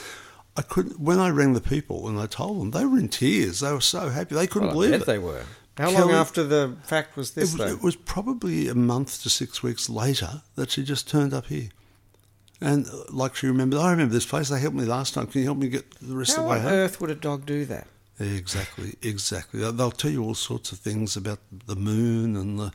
I 0.56 0.62
couldn't. 0.62 0.98
When 1.00 1.18
I 1.18 1.28
rang 1.30 1.52
the 1.54 1.60
people 1.60 2.08
and 2.08 2.18
I 2.18 2.26
told 2.26 2.60
them, 2.60 2.70
they 2.72 2.84
were 2.84 2.98
in 2.98 3.08
tears. 3.08 3.60
They 3.60 3.72
were 3.72 3.80
so 3.80 4.08
happy. 4.08 4.34
They 4.34 4.46
couldn't 4.46 4.68
Well, 4.68 4.78
I 4.78 4.88
believe 4.88 4.90
bet 4.92 5.00
it. 5.02 5.06
they 5.06 5.18
were. 5.18 5.42
How 5.78 5.90
long 5.92 6.10
after 6.10 6.42
the 6.42 6.76
fact 6.82 7.16
was 7.16 7.30
It 7.30 7.34
this, 7.36 7.56
was, 7.56 7.72
it 7.72 7.82
was 7.82 7.96
probably 7.96 8.68
a 8.68 8.74
month 8.74 9.22
to 9.22 9.30
six 9.30 9.62
weeks 9.62 9.88
later 9.88 10.42
that 10.56 10.70
she 10.70 10.82
just 10.82 11.08
turned 11.08 11.32
up 11.32 11.46
here. 11.46 11.68
And 12.60 12.86
uh, 12.86 13.04
like 13.10 13.36
she 13.36 13.46
remembered, 13.46 13.78
I 13.78 13.90
remember 13.92 14.12
this 14.12 14.26
place. 14.26 14.48
They 14.50 14.60
helped 14.60 14.76
me 14.76 14.84
last 14.84 15.14
time. 15.14 15.26
Can 15.28 15.40
you 15.40 15.46
help 15.46 15.58
me 15.58 15.68
get 15.68 15.90
the 16.00 16.14
rest 16.16 16.36
How 16.36 16.42
of 16.42 16.48
the 16.48 16.50
way 16.50 16.56
home? 16.58 16.66
How 16.68 16.74
on 16.74 16.78
earth 16.80 17.00
would 17.00 17.10
a 17.10 17.14
dog 17.14 17.46
do 17.46 17.64
that? 17.66 17.86
Exactly, 18.20 18.96
exactly. 19.02 19.60
They'll- 19.60 19.90
tell 19.90 20.10
you 20.10 20.22
all 20.22 20.34
sorts 20.34 20.72
of 20.72 20.78
things 20.78 21.16
about 21.16 21.40
the 21.66 21.74
moon 21.76 22.36
and 22.36 22.58
the 22.58 22.72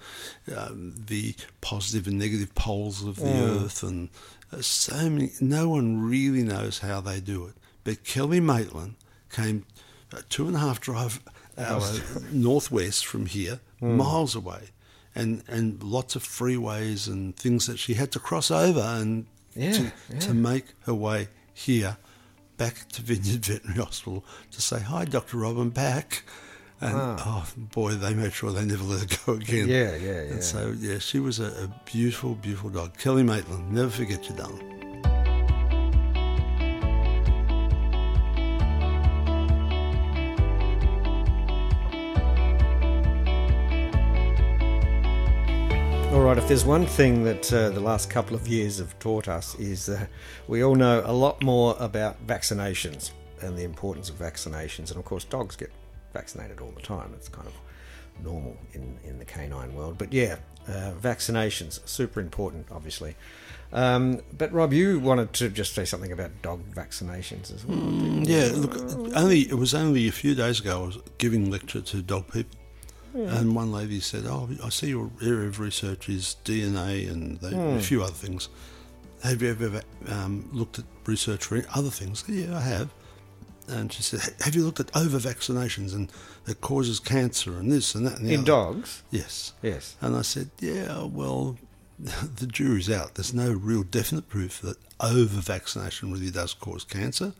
um, 0.55 0.95
the 1.07 1.35
positive 1.61 2.07
and 2.07 2.17
negative 2.19 2.53
poles 2.55 3.03
of 3.03 3.17
the 3.17 3.31
Earth, 3.31 3.83
and 3.83 4.09
uh, 4.51 4.61
so 4.61 5.09
many. 5.09 5.31
No 5.39 5.69
one 5.69 6.01
really 6.01 6.43
knows 6.43 6.79
how 6.79 6.99
they 7.01 7.19
do 7.19 7.45
it. 7.47 7.53
But 7.83 8.03
Kelly 8.03 8.39
Maitland 8.39 8.95
came 9.31 9.65
a 10.11 10.21
two 10.23 10.47
and 10.47 10.55
a 10.55 10.59
half 10.59 10.81
drive 10.81 11.19
hours 11.57 12.01
northwest 12.31 13.05
from 13.05 13.25
here, 13.27 13.59
miles 13.81 14.35
away, 14.35 14.69
and 15.13 15.43
and 15.47 15.81
lots 15.83 16.15
of 16.15 16.23
freeways 16.23 17.07
and 17.07 17.35
things 17.35 17.67
that 17.67 17.77
she 17.79 17.93
had 17.93 18.11
to 18.13 18.19
cross 18.19 18.49
over 18.51 18.81
and 18.81 19.25
Yeah, 19.55 19.71
to, 19.73 19.91
yeah. 20.11 20.19
to 20.21 20.33
make 20.33 20.65
her 20.85 20.93
way 20.93 21.27
here 21.53 21.97
back 22.57 22.87
to 22.89 23.01
Vineyard 23.01 23.45
Veterinary 23.45 23.83
Hospital 23.83 24.23
to 24.51 24.61
say, 24.61 24.79
Hi, 24.81 25.05
Dr. 25.05 25.37
Robin 25.37 25.63
I'm 25.63 25.69
back. 25.69 26.23
And 26.81 26.93
ah. 26.95 27.45
oh 27.47 27.61
boy, 27.73 27.93
they 27.93 28.13
made 28.13 28.33
sure 28.33 28.51
they 28.51 28.65
never 28.65 28.83
let 28.83 29.09
her 29.09 29.17
go 29.25 29.33
again. 29.33 29.69
Yeah, 29.69 29.95
yeah, 29.95 30.11
yeah. 30.11 30.33
And 30.33 30.43
so, 30.43 30.75
yeah, 30.77 30.99
she 30.99 31.19
was 31.19 31.39
a, 31.39 31.45
a 31.45 31.81
beautiful, 31.85 32.35
beautiful 32.35 32.69
dog. 32.69 32.97
Kelly 32.97 33.23
Maitland, 33.23 33.71
never 33.71 33.89
forget 33.89 34.27
your 34.27 34.37
darling. 34.37 34.74
All 46.15 46.21
right, 46.21 46.37
if 46.37 46.47
there's 46.47 46.63
one 46.63 46.85
thing 46.85 47.25
that 47.25 47.51
uh, 47.51 47.71
the 47.71 47.81
last 47.81 48.09
couple 48.09 48.37
of 48.37 48.47
years 48.47 48.77
have 48.77 48.97
taught 48.99 49.27
us 49.27 49.53
is 49.55 49.93
we 50.47 50.63
all 50.63 50.73
know 50.73 51.03
a 51.05 51.11
lot 51.11 51.43
more 51.43 51.75
about 51.77 52.25
vaccinations 52.25 53.11
and 53.41 53.57
the 53.57 53.65
importance 53.65 54.09
of 54.09 54.15
vaccinations. 54.15 54.91
And 54.91 54.97
of 54.97 55.03
course, 55.03 55.25
dogs 55.25 55.57
get 55.57 55.73
vaccinated 56.13 56.61
all 56.61 56.71
the 56.71 56.81
time. 56.81 57.11
It's 57.15 57.27
kind 57.27 57.45
of 57.45 57.53
normal 58.23 58.55
in, 58.71 58.97
in 59.03 59.19
the 59.19 59.25
canine 59.25 59.75
world. 59.75 59.97
But 59.97 60.13
yeah, 60.13 60.37
uh, 60.69 60.93
vaccinations, 61.01 61.85
super 61.85 62.21
important, 62.21 62.67
obviously. 62.71 63.17
Um, 63.73 64.21
but 64.37 64.53
Rob, 64.53 64.71
you 64.71 65.01
wanted 65.01 65.33
to 65.33 65.49
just 65.49 65.75
say 65.75 65.83
something 65.83 66.13
about 66.13 66.31
dog 66.41 66.61
vaccinations 66.73 67.53
as 67.53 67.65
well. 67.65 67.77
Mm, 67.77 68.25
Yeah, 68.25 68.51
look, 68.55 68.77
only 69.17 69.41
it 69.41 69.55
was 69.57 69.73
only 69.75 70.07
a 70.07 70.13
few 70.13 70.33
days 70.33 70.61
ago 70.61 70.83
I 70.83 70.85
was 70.85 70.97
giving 71.17 71.51
lecture 71.51 71.81
to 71.81 72.01
dog 72.01 72.31
people, 72.31 72.57
and 73.15 73.55
one 73.55 73.71
lady 73.71 73.99
said, 73.99 74.25
"Oh, 74.25 74.49
I 74.63 74.69
see 74.69 74.89
your 74.89 75.09
area 75.21 75.47
of 75.47 75.59
research 75.59 76.09
is 76.09 76.35
DNA 76.45 77.09
and 77.09 77.37
they, 77.39 77.55
a 77.55 77.79
few 77.79 78.03
other 78.03 78.13
things. 78.13 78.49
Have 79.23 79.41
you 79.41 79.49
ever 79.49 79.81
um, 80.07 80.49
looked 80.51 80.79
at 80.79 80.85
research 81.05 81.45
for 81.45 81.61
other 81.73 81.89
things?" 81.89 82.23
Yeah, 82.27 82.57
I 82.57 82.61
have. 82.61 82.89
And 83.67 83.91
she 83.91 84.03
said, 84.03 84.21
"Have 84.41 84.55
you 84.55 84.63
looked 84.63 84.79
at 84.79 84.95
over 84.95 85.17
vaccinations 85.17 85.93
and 85.95 86.11
it 86.47 86.61
causes 86.61 86.99
cancer 86.99 87.57
and 87.57 87.71
this 87.71 87.95
and 87.95 88.05
that 88.05 88.19
and 88.19 88.27
the 88.27 88.33
In 88.33 88.39
other?" 88.41 88.47
dogs? 88.47 89.03
Yes. 89.09 89.53
Yes. 89.61 89.95
And 90.01 90.15
I 90.15 90.21
said, 90.21 90.51
yeah, 90.59 91.03
well, 91.03 91.57
the 91.99 92.45
jury's 92.47 92.89
out. 92.89 93.15
There's 93.15 93.33
no 93.33 93.51
real 93.51 93.83
definite 93.83 94.29
proof 94.29 94.61
that 94.61 94.77
over 94.99 95.41
vaccination 95.41 96.11
really 96.11 96.29
does 96.31 96.53
cause 96.53 96.83
cancer. 96.83 97.33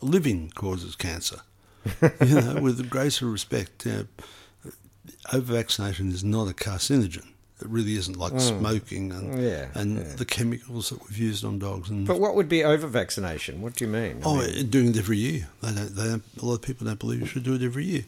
Living 0.00 0.50
causes 0.54 0.96
cancer. 0.96 1.40
you 2.02 2.40
know, 2.40 2.60
with 2.60 2.76
the 2.76 2.82
greatest 2.82 3.22
of 3.22 3.32
respect, 3.32 3.86
you 3.86 3.92
know, 3.92 4.06
over 5.32 5.54
vaccination 5.54 6.10
is 6.10 6.22
not 6.24 6.48
a 6.48 6.52
carcinogen. 6.54 7.26
It 7.60 7.68
really 7.68 7.94
isn't 7.96 8.16
like 8.16 8.40
smoking 8.40 9.12
and 9.12 9.34
Mm. 9.34 9.42
Yeah, 9.42 9.80
and 9.80 9.98
yeah. 9.98 10.14
the 10.16 10.24
chemicals 10.24 10.88
that 10.88 11.02
we've 11.06 11.18
used 11.18 11.44
on 11.44 11.58
dogs. 11.58 11.90
And 11.90 12.06
But 12.06 12.18
what 12.18 12.34
would 12.34 12.48
be 12.48 12.64
over 12.64 12.86
vaccination? 12.86 13.60
What 13.60 13.74
do 13.76 13.84
you 13.84 13.90
mean? 13.90 14.22
I 14.22 14.26
oh, 14.26 14.36
mean- 14.38 14.70
doing 14.70 14.88
it 14.90 14.96
every 14.96 15.18
year. 15.18 15.48
They 15.62 15.72
don't. 15.74 15.94
They 15.94 16.04
don't. 16.04 16.24
A 16.40 16.44
lot 16.46 16.54
of 16.54 16.62
people 16.62 16.86
don't 16.86 16.98
believe 16.98 17.20
you 17.20 17.26
should 17.26 17.42
do 17.44 17.54
it 17.54 17.62
every 17.62 17.84
year. 17.84 18.04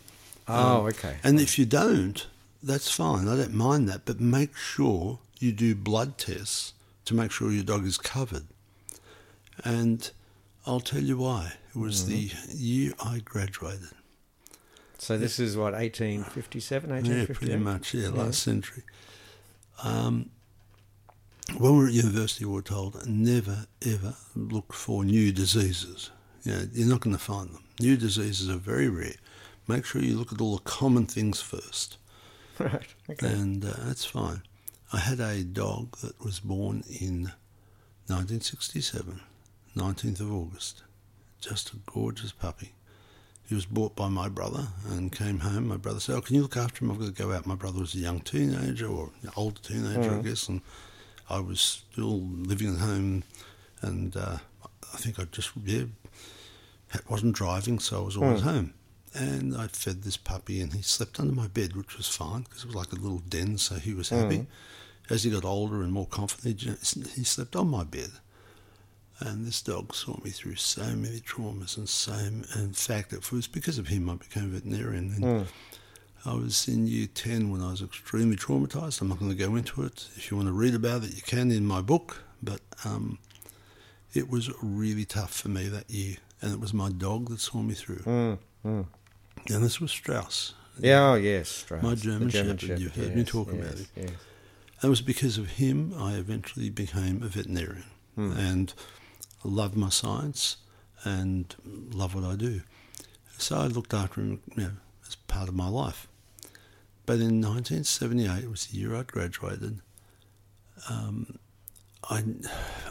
oh, 0.48 0.86
okay. 0.88 1.16
And 1.22 1.38
if 1.38 1.58
you 1.58 1.66
don't, 1.66 2.26
that's 2.62 2.90
fine. 2.90 3.28
I 3.28 3.36
don't 3.36 3.52
mind 3.54 3.88
that. 3.90 4.06
But 4.06 4.20
make 4.20 4.56
sure 4.56 5.18
you 5.38 5.52
do 5.52 5.74
blood 5.74 6.16
tests 6.16 6.72
to 7.04 7.14
make 7.14 7.30
sure 7.30 7.50
your 7.52 7.64
dog 7.64 7.84
is 7.84 7.98
covered. 7.98 8.44
And 9.64 10.10
I'll 10.66 10.80
tell 10.80 11.02
you 11.02 11.18
why. 11.18 11.54
It 11.74 11.78
was 11.78 12.06
the 12.06 12.30
year 12.52 12.92
I 13.04 13.20
graduated. 13.24 13.88
So 15.02 15.18
this 15.18 15.40
is 15.40 15.56
what 15.56 15.72
1857, 15.72 17.04
Yeah, 17.04 17.26
pretty 17.34 17.56
much. 17.56 17.92
Yeah, 17.92 18.10
last 18.10 18.40
century. 18.40 18.84
Um, 19.82 20.30
when 21.58 21.72
we 21.72 21.78
were 21.78 21.88
at 21.88 21.92
university, 21.92 22.44
we 22.44 22.52
were 22.52 22.62
told 22.62 23.04
never 23.04 23.66
ever 23.84 24.14
look 24.36 24.72
for 24.72 25.04
new 25.04 25.32
diseases. 25.32 26.12
You 26.44 26.52
know, 26.52 26.68
you're 26.72 26.88
not 26.88 27.00
going 27.00 27.16
to 27.16 27.20
find 27.22 27.48
them. 27.50 27.64
New 27.80 27.96
diseases 27.96 28.48
are 28.48 28.58
very 28.58 28.88
rare. 28.88 29.16
Make 29.66 29.84
sure 29.86 30.00
you 30.00 30.16
look 30.16 30.32
at 30.32 30.40
all 30.40 30.54
the 30.54 30.62
common 30.62 31.06
things 31.06 31.42
first. 31.42 31.98
Right. 32.60 32.94
Okay. 33.10 33.26
and 33.26 33.64
uh, 33.64 33.72
that's 33.78 34.04
fine. 34.04 34.42
I 34.92 34.98
had 34.98 35.18
a 35.18 35.42
dog 35.42 35.96
that 35.98 36.22
was 36.24 36.38
born 36.38 36.84
in 37.00 37.32
1967, 38.06 39.20
19th 39.76 40.20
of 40.20 40.32
August. 40.32 40.84
Just 41.40 41.72
a 41.72 41.76
gorgeous 41.86 42.30
puppy. 42.30 42.72
He 43.52 43.56
was 43.56 43.66
bought 43.66 43.94
by 43.94 44.08
my 44.08 44.30
brother 44.30 44.68
and 44.88 45.12
came 45.12 45.40
home. 45.40 45.68
My 45.68 45.76
brother 45.76 46.00
said, 46.00 46.14
"Oh, 46.14 46.22
can 46.22 46.36
you 46.36 46.40
look 46.40 46.56
after 46.56 46.82
him? 46.82 46.90
I've 46.90 46.98
got 46.98 47.14
to 47.14 47.22
go 47.22 47.32
out." 47.32 47.44
My 47.44 47.54
brother 47.54 47.80
was 47.80 47.94
a 47.94 47.98
young 47.98 48.20
teenager 48.20 48.86
or 48.86 49.10
older 49.36 49.60
teenager, 49.60 50.10
I 50.10 50.20
mm. 50.20 50.24
guess, 50.24 50.48
and 50.48 50.62
I 51.28 51.38
was 51.40 51.60
still 51.60 52.22
living 52.22 52.72
at 52.72 52.80
home. 52.80 53.24
And 53.82 54.16
uh, 54.16 54.38
I 54.64 54.96
think 54.96 55.20
I 55.20 55.24
just 55.24 55.50
yeah 55.66 55.84
wasn't 57.10 57.34
driving, 57.34 57.78
so 57.78 58.00
I 58.00 58.04
was 58.06 58.16
always 58.16 58.40
mm. 58.40 58.44
home. 58.44 58.74
And 59.12 59.54
I 59.54 59.66
fed 59.66 60.00
this 60.00 60.16
puppy, 60.16 60.62
and 60.62 60.72
he 60.72 60.80
slept 60.80 61.20
under 61.20 61.34
my 61.34 61.48
bed, 61.48 61.76
which 61.76 61.98
was 61.98 62.08
fine 62.08 62.44
because 62.44 62.64
it 62.64 62.68
was 62.68 62.76
like 62.76 62.92
a 62.92 63.02
little 63.02 63.18
den, 63.18 63.58
so 63.58 63.74
he 63.74 63.92
was 63.92 64.08
happy. 64.08 64.38
Mm. 64.38 64.46
As 65.10 65.24
he 65.24 65.30
got 65.30 65.44
older 65.44 65.82
and 65.82 65.92
more 65.92 66.06
confident, 66.06 66.62
he 67.16 67.24
slept 67.24 67.54
on 67.54 67.68
my 67.68 67.84
bed. 67.84 68.12
And 69.24 69.46
this 69.46 69.62
dog 69.62 69.94
saw 69.94 70.18
me 70.22 70.30
through 70.30 70.56
so 70.56 70.82
many 70.82 71.20
traumas, 71.20 71.76
and 71.76 71.88
so 71.88 72.12
in 72.12 72.72
fact, 72.72 73.12
it 73.12 73.30
was 73.30 73.46
because 73.46 73.78
of 73.78 73.88
him 73.88 74.10
I 74.10 74.14
became 74.14 74.44
a 74.44 74.58
veterinarian. 74.58 75.12
And 75.14 75.24
hmm. 75.24 76.28
I 76.28 76.34
was 76.34 76.68
in 76.68 76.86
year 76.86 77.08
10 77.12 77.50
when 77.50 77.62
I 77.62 77.70
was 77.70 77.82
extremely 77.82 78.36
traumatized. 78.36 79.00
I'm 79.00 79.08
not 79.08 79.18
going 79.18 79.30
to 79.30 79.36
go 79.36 79.56
into 79.56 79.82
it. 79.84 80.08
If 80.16 80.30
you 80.30 80.36
want 80.36 80.48
to 80.48 80.52
read 80.52 80.74
about 80.74 81.04
it, 81.04 81.14
you 81.14 81.22
can 81.22 81.50
in 81.50 81.66
my 81.66 81.80
book. 81.80 82.22
But 82.42 82.60
um, 82.84 83.18
it 84.12 84.28
was 84.28 84.50
really 84.62 85.04
tough 85.04 85.32
for 85.32 85.48
me 85.48 85.68
that 85.68 85.90
year. 85.90 86.16
And 86.40 86.52
it 86.52 86.60
was 86.60 86.74
my 86.74 86.90
dog 86.90 87.28
that 87.28 87.40
saw 87.40 87.58
me 87.58 87.74
through. 87.74 88.02
Hmm, 88.02 88.34
hmm. 88.62 88.82
And 89.48 89.62
this 89.64 89.80
was 89.80 89.90
Strauss. 89.90 90.54
Yeah, 90.78 91.10
oh, 91.10 91.14
yes. 91.14 91.48
Strauss, 91.48 91.82
My 91.82 91.90
the 91.90 91.96
German 91.96 92.28
Shepherd, 92.30 92.62
you've 92.62 92.96
heard 92.96 93.14
me 93.14 93.24
talk 93.24 93.52
about 93.52 93.76
yes, 93.76 93.80
it. 93.80 93.88
yes. 93.96 94.08
And 94.08 94.84
it 94.84 94.88
was 94.88 95.02
because 95.02 95.38
of 95.38 95.50
him 95.50 95.94
I 95.96 96.14
eventually 96.14 96.70
became 96.70 97.22
a 97.22 97.26
veterinarian 97.26 97.84
and 98.16 98.72
love 99.48 99.76
my 99.76 99.88
science 99.88 100.56
and 101.04 101.54
love 101.92 102.14
what 102.14 102.24
I 102.24 102.36
do. 102.36 102.62
So 103.38 103.56
I 103.58 103.66
looked 103.66 103.92
after 103.94 104.20
him 104.20 104.40
you 104.56 104.62
know, 104.62 104.70
as 105.06 105.16
part 105.16 105.48
of 105.48 105.54
my 105.54 105.68
life. 105.68 106.06
But 107.06 107.14
in 107.14 107.40
1978, 107.40 108.44
it 108.44 108.50
was 108.50 108.66
the 108.66 108.78
year 108.78 108.94
I 108.94 109.02
graduated, 109.02 109.80
um, 110.88 111.38
I, 112.08 112.22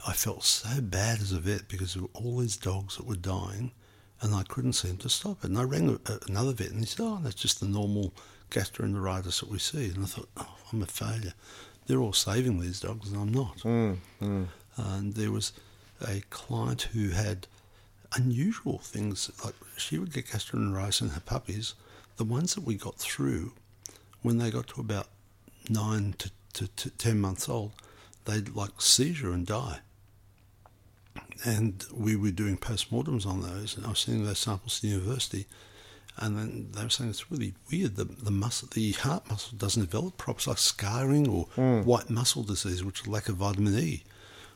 I 0.07 0.13
felt 0.13 0.43
so 0.43 0.81
bad 0.81 1.21
as 1.21 1.31
a 1.31 1.39
vet 1.39 1.67
because 1.67 1.95
of 1.95 2.07
all 2.13 2.37
these 2.37 2.57
dogs 2.57 2.97
that 2.97 3.05
were 3.05 3.15
dying 3.15 3.71
and 4.21 4.35
I 4.35 4.43
couldn't 4.43 4.73
seem 4.73 4.97
to 4.97 5.09
stop 5.09 5.43
it. 5.43 5.49
And 5.49 5.57
I 5.57 5.63
rang 5.63 5.99
another 6.27 6.53
vet 6.53 6.71
and 6.71 6.79
he 6.79 6.85
said, 6.85 7.03
oh, 7.03 7.19
that's 7.23 7.35
just 7.35 7.59
the 7.59 7.67
normal 7.67 8.13
gastroenteritis 8.51 9.39
that 9.39 9.49
we 9.49 9.59
see. 9.59 9.85
And 9.89 10.03
I 10.03 10.07
thought, 10.07 10.29
oh, 10.37 10.55
I'm 10.71 10.83
a 10.83 10.85
failure. 10.85 11.33
They're 11.87 11.99
all 11.99 12.13
saving 12.13 12.59
these 12.59 12.79
dogs 12.81 13.11
and 13.11 13.21
I'm 13.21 13.33
not. 13.33 13.63
And 14.77 15.13
there 15.13 15.31
was 15.31 15.53
a 16.03 16.21
client 16.29 16.83
who 16.93 17.09
had 17.09 17.47
unusual 18.15 18.79
things. 18.79 19.31
Like 19.43 19.55
she 19.77 19.97
would 19.97 20.13
get 20.13 20.27
gastroenteritis 20.27 21.01
in 21.01 21.09
her 21.09 21.21
puppies. 21.21 21.73
The 22.17 22.23
ones 22.23 22.55
that 22.55 22.63
we 22.63 22.75
got 22.75 22.97
through, 22.97 23.53
when 24.21 24.37
they 24.37 24.51
got 24.51 24.67
to 24.67 24.81
about 24.81 25.07
nine 25.69 26.15
to, 26.19 26.31
to, 26.53 26.67
to 26.67 26.89
ten 26.91 27.19
months 27.19 27.49
old, 27.49 27.71
they'd 28.25 28.55
like 28.55 28.81
seizure 28.81 29.31
and 29.31 29.45
die. 29.45 29.79
And 31.43 31.83
we 31.93 32.15
were 32.15 32.31
doing 32.31 32.57
postmortems 32.57 33.25
on 33.25 33.41
those, 33.41 33.75
and 33.75 33.85
I 33.85 33.89
was 33.89 33.99
sending 33.99 34.25
those 34.25 34.39
samples 34.39 34.79
to 34.79 34.81
the 34.83 34.93
university. 34.93 35.47
And 36.17 36.37
then 36.37 36.67
they 36.73 36.83
were 36.83 36.89
saying 36.89 37.09
it's 37.09 37.31
really 37.31 37.53
weird. 37.71 37.95
The 37.95 38.03
the 38.03 38.31
muscle, 38.31 38.69
the 38.73 38.91
heart 38.91 39.29
muscle 39.29 39.57
doesn't 39.57 39.81
develop 39.81 40.17
properly. 40.17 40.51
Like 40.51 40.57
scarring 40.59 41.27
or 41.27 41.45
hmm. 41.55 41.81
white 41.81 42.09
muscle 42.09 42.43
disease, 42.43 42.83
which 42.83 43.01
is 43.01 43.07
lack 43.07 43.29
of 43.29 43.37
vitamin 43.37 43.77
E. 43.79 44.03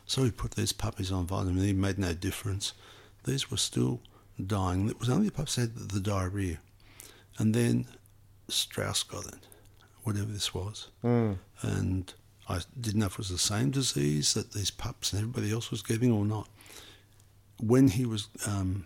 So 0.05 0.21
we 0.21 0.31
put 0.31 0.51
these 0.51 0.71
puppies 0.71 1.11
on 1.11 1.25
vitamin 1.25 1.63
E, 1.65 1.73
made 1.73 1.97
no 1.97 2.13
difference. 2.13 2.73
These 3.23 3.49
were 3.49 3.57
still 3.57 4.01
dying. 4.45 4.87
It 4.89 4.99
was 4.99 5.09
only 5.09 5.27
the 5.27 5.31
puppies 5.31 5.55
that 5.55 5.61
had 5.61 5.89
the 5.89 5.99
diarrhea. 5.99 6.59
And 7.37 7.53
then 7.55 7.87
Strauss 8.47 9.03
got 9.03 9.25
it, 9.27 9.47
whatever 10.03 10.31
this 10.31 10.53
was. 10.53 10.87
And 11.61 12.13
I 12.47 12.59
didn't 12.79 12.99
know 12.99 13.07
if 13.07 13.13
it 13.13 13.17
was 13.17 13.29
the 13.29 13.37
same 13.39 13.71
disease 13.71 14.35
that 14.35 14.51
these 14.53 14.69
pups 14.71 15.11
and 15.11 15.21
everybody 15.21 15.51
else 15.51 15.71
was 15.71 15.81
getting 15.81 16.11
or 16.11 16.23
not. 16.25 16.47
When 17.59 17.87
he 17.87 18.05
was 18.05 18.27
um, 18.45 18.85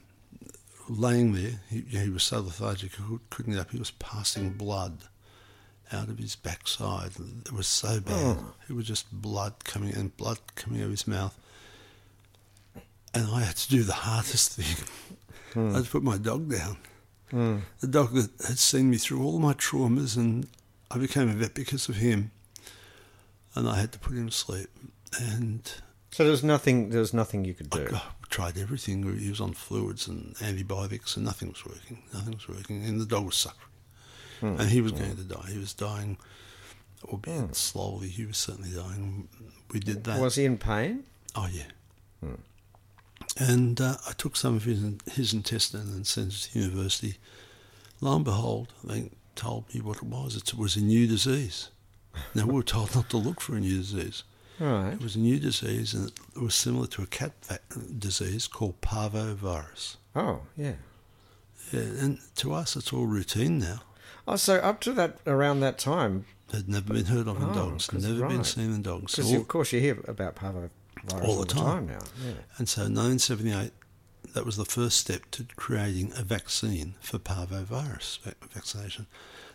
laying 0.88 1.34
there, 1.34 1.60
he, 1.70 1.82
he 1.82 2.10
was 2.10 2.24
so 2.24 2.40
lethargic, 2.40 2.96
he 2.96 3.04
could- 3.04 3.30
couldn't 3.30 3.54
get 3.54 3.62
up. 3.62 3.72
He 3.72 3.80
was 3.80 3.92
passing 3.92 4.52
blood 4.52 5.00
out 5.92 6.10
of 6.10 6.18
his 6.20 6.36
backside. 6.36 7.12
It 7.46 7.52
was 7.52 7.68
so 7.68 8.00
bad. 8.00 8.38
Oh. 8.40 8.54
It 8.70 8.74
was 8.74 8.86
just 8.88 9.12
blood 9.12 9.54
coming 9.64 9.94
and 9.96 10.16
blood 10.18 10.40
coming 10.56 10.82
out 10.82 10.86
of 10.86 10.92
his 10.92 11.08
mouth. 11.08 11.38
And 13.14 13.28
I 13.32 13.42
had 13.42 13.56
to 13.58 13.70
do 13.70 13.84
the 13.84 13.94
hardest 13.94 14.54
thing. 14.54 14.86
Hmm. 15.54 15.72
I 15.74 15.78
had 15.78 15.86
to 15.86 15.90
put 15.92 16.04
my 16.04 16.18
dog 16.18 16.52
down. 16.52 16.78
Hmm. 17.32 17.58
The 17.80 17.88
dog 17.88 18.14
that 18.14 18.30
had 18.48 18.60
seen 18.60 18.90
me 18.92 18.98
through 18.98 19.24
all 19.24 19.40
my 19.40 19.54
traumas, 19.54 20.16
and 20.16 20.48
I 20.92 20.98
became 21.00 21.28
a 21.30 21.34
vet 21.34 21.54
because 21.56 21.90
of 21.90 21.96
him. 21.96 22.32
And 23.56 23.68
I 23.68 23.80
had 23.80 23.92
to 23.94 24.00
put 24.00 24.14
him 24.16 24.28
to 24.30 24.36
sleep. 24.36 24.70
And 25.20 25.62
So 26.12 26.24
there 26.24 26.32
was 26.32 26.44
nothing. 26.44 26.90
There 26.92 27.00
was 27.00 27.14
nothing 27.16 27.46
you 27.46 27.56
could 27.56 27.74
I 27.74 27.78
do. 27.78 27.86
got- 27.86 28.16
tried 28.30 28.60
everything. 28.60 29.02
He 29.18 29.28
was 29.30 29.42
on 29.42 29.54
fluids 29.54 30.08
and 30.08 30.36
antibiotics, 30.40 31.16
and 31.16 31.26
nothing 31.26 31.50
was 31.50 31.66
working. 31.66 32.04
Nothing 32.14 32.36
was 32.36 32.48
working, 32.48 32.86
and 32.86 33.02
the 33.02 33.06
dog 33.08 33.26
was 33.26 33.36
suffering. 33.36 33.69
Hmm. 34.40 34.60
And 34.60 34.70
he 34.70 34.82
was 34.82 34.92
going 34.92 35.12
hmm. 35.12 35.18
to 35.18 35.36
die. 35.36 35.50
He 35.52 35.58
was 35.58 35.74
dying, 35.74 36.18
albeit 37.06 37.40
hmm. 37.40 37.54
slowly. 37.54 38.08
He 38.08 38.26
was 38.26 38.38
certainly 38.38 38.72
dying. 38.72 39.28
We 39.72 39.80
did 39.80 40.04
that. 40.06 40.22
Was 40.22 40.36
he 40.36 40.46
in 40.46 40.58
pain? 40.58 41.04
Oh 41.36 41.48
yeah. 41.52 41.64
And 43.38 43.80
uh, 43.80 43.96
I 44.08 44.12
took 44.14 44.36
some 44.36 44.56
of 44.56 44.64
his 44.64 44.84
his 45.14 45.34
intestine 45.34 45.82
and 45.94 46.06
sent 46.06 46.34
it 46.34 46.36
to 46.36 46.54
the 46.54 46.60
university. 46.60 47.18
Lo 48.02 48.16
and 48.16 48.26
behold, 48.26 48.74
they 48.84 49.12
told 49.36 49.74
me 49.74 49.82
what 49.82 49.98
it 49.98 50.04
was. 50.04 50.36
It 50.36 50.54
was 50.54 50.76
a 50.76 50.82
new 50.82 51.08
disease. 51.08 51.70
Now 52.34 52.46
we 52.46 52.54
were 52.54 52.64
told 52.64 52.96
not 52.96 53.10
to 53.12 53.18
look 53.18 53.40
for 53.40 53.56
a 53.56 53.60
new 53.60 53.78
disease. 53.78 54.24
Right. 54.60 54.94
It 54.94 55.02
was 55.02 55.16
a 55.16 55.20
new 55.20 55.40
disease, 55.40 55.94
and 55.94 56.12
it 56.36 56.42
was 56.42 56.54
similar 56.54 56.88
to 56.88 57.02
a 57.02 57.08
cat 57.08 57.32
disease 57.98 58.48
called 58.48 58.82
parvovirus. 58.82 59.96
Oh, 60.16 60.42
yeah. 60.58 60.74
Yeah, 61.72 61.82
and 61.82 62.20
to 62.38 62.54
us, 62.54 62.76
it's 62.76 62.92
all 62.92 63.06
routine 63.06 63.60
now. 63.60 63.82
Oh, 64.32 64.36
so 64.36 64.56
up 64.58 64.80
to 64.82 64.92
that 64.94 65.18
around 65.26 65.60
that 65.62 65.78
time, 65.80 66.26
Had 66.52 66.70
never 66.70 66.94
been 66.94 67.06
heard 67.06 67.28
of 67.28 67.38
in 67.38 67.50
Oh, 67.50 67.54
dogs. 67.54 67.92
Never 67.92 68.28
been 68.28 68.44
seen 68.44 68.72
in 68.74 68.82
dogs. 68.84 69.16
Because 69.16 69.34
of 69.34 69.48
course 69.48 69.74
you 69.74 69.80
hear 69.80 70.00
about 70.08 70.36
parvovirus 70.36 70.70
all 71.24 71.40
the 71.40 71.46
time. 71.48 71.88
now. 71.88 72.00
Yeah. 72.24 72.34
And 72.58 72.70
so 72.70 72.82
1978, 72.82 73.72
that 74.34 74.46
was 74.46 74.56
the 74.58 74.66
first 74.66 74.98
step 75.00 75.30
to 75.32 75.46
creating 75.56 76.12
a 76.16 76.24
vaccine 76.24 76.94
for 77.02 77.18
parvovirus 77.20 78.20
vac- 78.20 78.52
vaccination. 78.54 79.08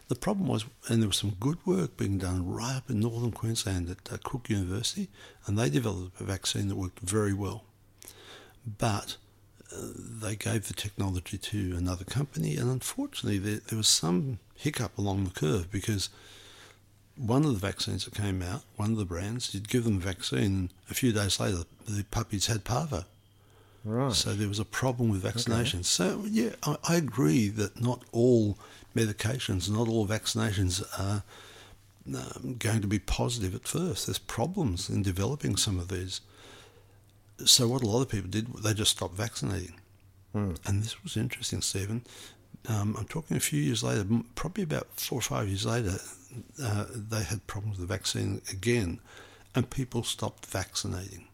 The 0.08 0.14
problem 0.16 0.48
was, 0.48 0.64
and 0.88 1.00
there 1.00 1.08
was 1.08 1.16
some 1.18 1.36
good 1.40 1.58
work 1.64 1.96
being 1.96 2.18
done 2.18 2.46
right 2.50 2.76
up 2.76 2.90
in 2.90 3.00
northern 3.00 3.32
Queensland 3.32 3.88
at 3.88 4.12
uh, 4.12 4.18
Cook 4.22 4.50
University, 4.50 5.08
and 5.46 5.58
they 5.58 5.70
developed 5.70 6.20
a 6.20 6.24
vaccine 6.24 6.68
that 6.68 6.76
worked 6.76 7.00
very 7.00 7.32
well. 7.32 7.64
But 8.66 9.16
uh, 9.72 9.76
they 9.96 10.36
gave 10.36 10.68
the 10.68 10.74
technology 10.74 11.38
to 11.38 11.74
another 11.76 12.04
company, 12.04 12.56
and 12.56 12.70
unfortunately, 12.70 13.38
there, 13.38 13.60
there 13.68 13.76
was 13.78 13.88
some 13.88 14.38
hiccup 14.54 14.96
along 14.96 15.24
the 15.24 15.30
curve 15.30 15.70
because 15.70 16.08
one 17.16 17.44
of 17.44 17.52
the 17.52 17.66
vaccines 17.66 18.04
that 18.04 18.14
came 18.14 18.42
out, 18.42 18.62
one 18.76 18.92
of 18.92 18.98
the 18.98 19.04
brands, 19.04 19.54
you'd 19.54 19.68
give 19.68 19.84
them 19.84 19.96
a 19.96 20.00
vaccine, 20.00 20.70
a 20.90 20.94
few 20.94 21.12
days 21.12 21.38
later, 21.38 21.62
the 21.86 22.04
puppies 22.04 22.46
had 22.46 22.64
parvo. 22.64 23.04
Right. 23.84 24.12
So 24.12 24.32
there 24.32 24.48
was 24.48 24.58
a 24.58 24.64
problem 24.64 25.10
with 25.10 25.22
vaccinations. 25.22 25.84
So 25.84 26.24
yeah, 26.26 26.50
I, 26.62 26.76
I 26.88 26.96
agree 26.96 27.48
that 27.50 27.80
not 27.80 28.02
all 28.12 28.58
medications, 28.96 29.70
not 29.70 29.88
all 29.88 30.06
vaccinations 30.06 30.82
are 30.98 31.22
um, 32.06 32.56
going 32.58 32.80
to 32.80 32.86
be 32.86 32.98
positive 32.98 33.54
at 33.54 33.68
first. 33.68 34.06
There's 34.06 34.18
problems 34.18 34.88
in 34.88 35.02
developing 35.02 35.56
some 35.56 35.78
of 35.78 35.88
these. 35.88 36.20
So 37.44 37.68
what 37.68 37.82
a 37.82 37.86
lot 37.86 38.02
of 38.02 38.08
people 38.08 38.30
did, 38.30 38.46
they 38.54 38.74
just 38.74 38.92
stopped 38.92 39.14
vaccinating. 39.14 39.74
And 40.66 40.82
this 40.82 41.02
was 41.02 41.16
interesting, 41.16 41.60
Stephen. 41.60 42.02
Um, 42.68 42.96
I'm 42.98 43.04
talking 43.06 43.36
a 43.36 43.40
few 43.40 43.60
years 43.60 43.82
later, 43.82 44.06
probably 44.34 44.64
about 44.64 44.88
four 44.96 45.18
or 45.18 45.22
five 45.22 45.48
years 45.48 45.66
later, 45.66 45.96
uh, 46.62 46.86
they 46.94 47.22
had 47.22 47.46
problems 47.46 47.78
with 47.78 47.88
the 47.88 47.94
vaccine 47.94 48.40
again, 48.50 49.00
and 49.54 49.68
people 49.68 50.02
stopped 50.02 50.46
vaccinating. 50.46 51.28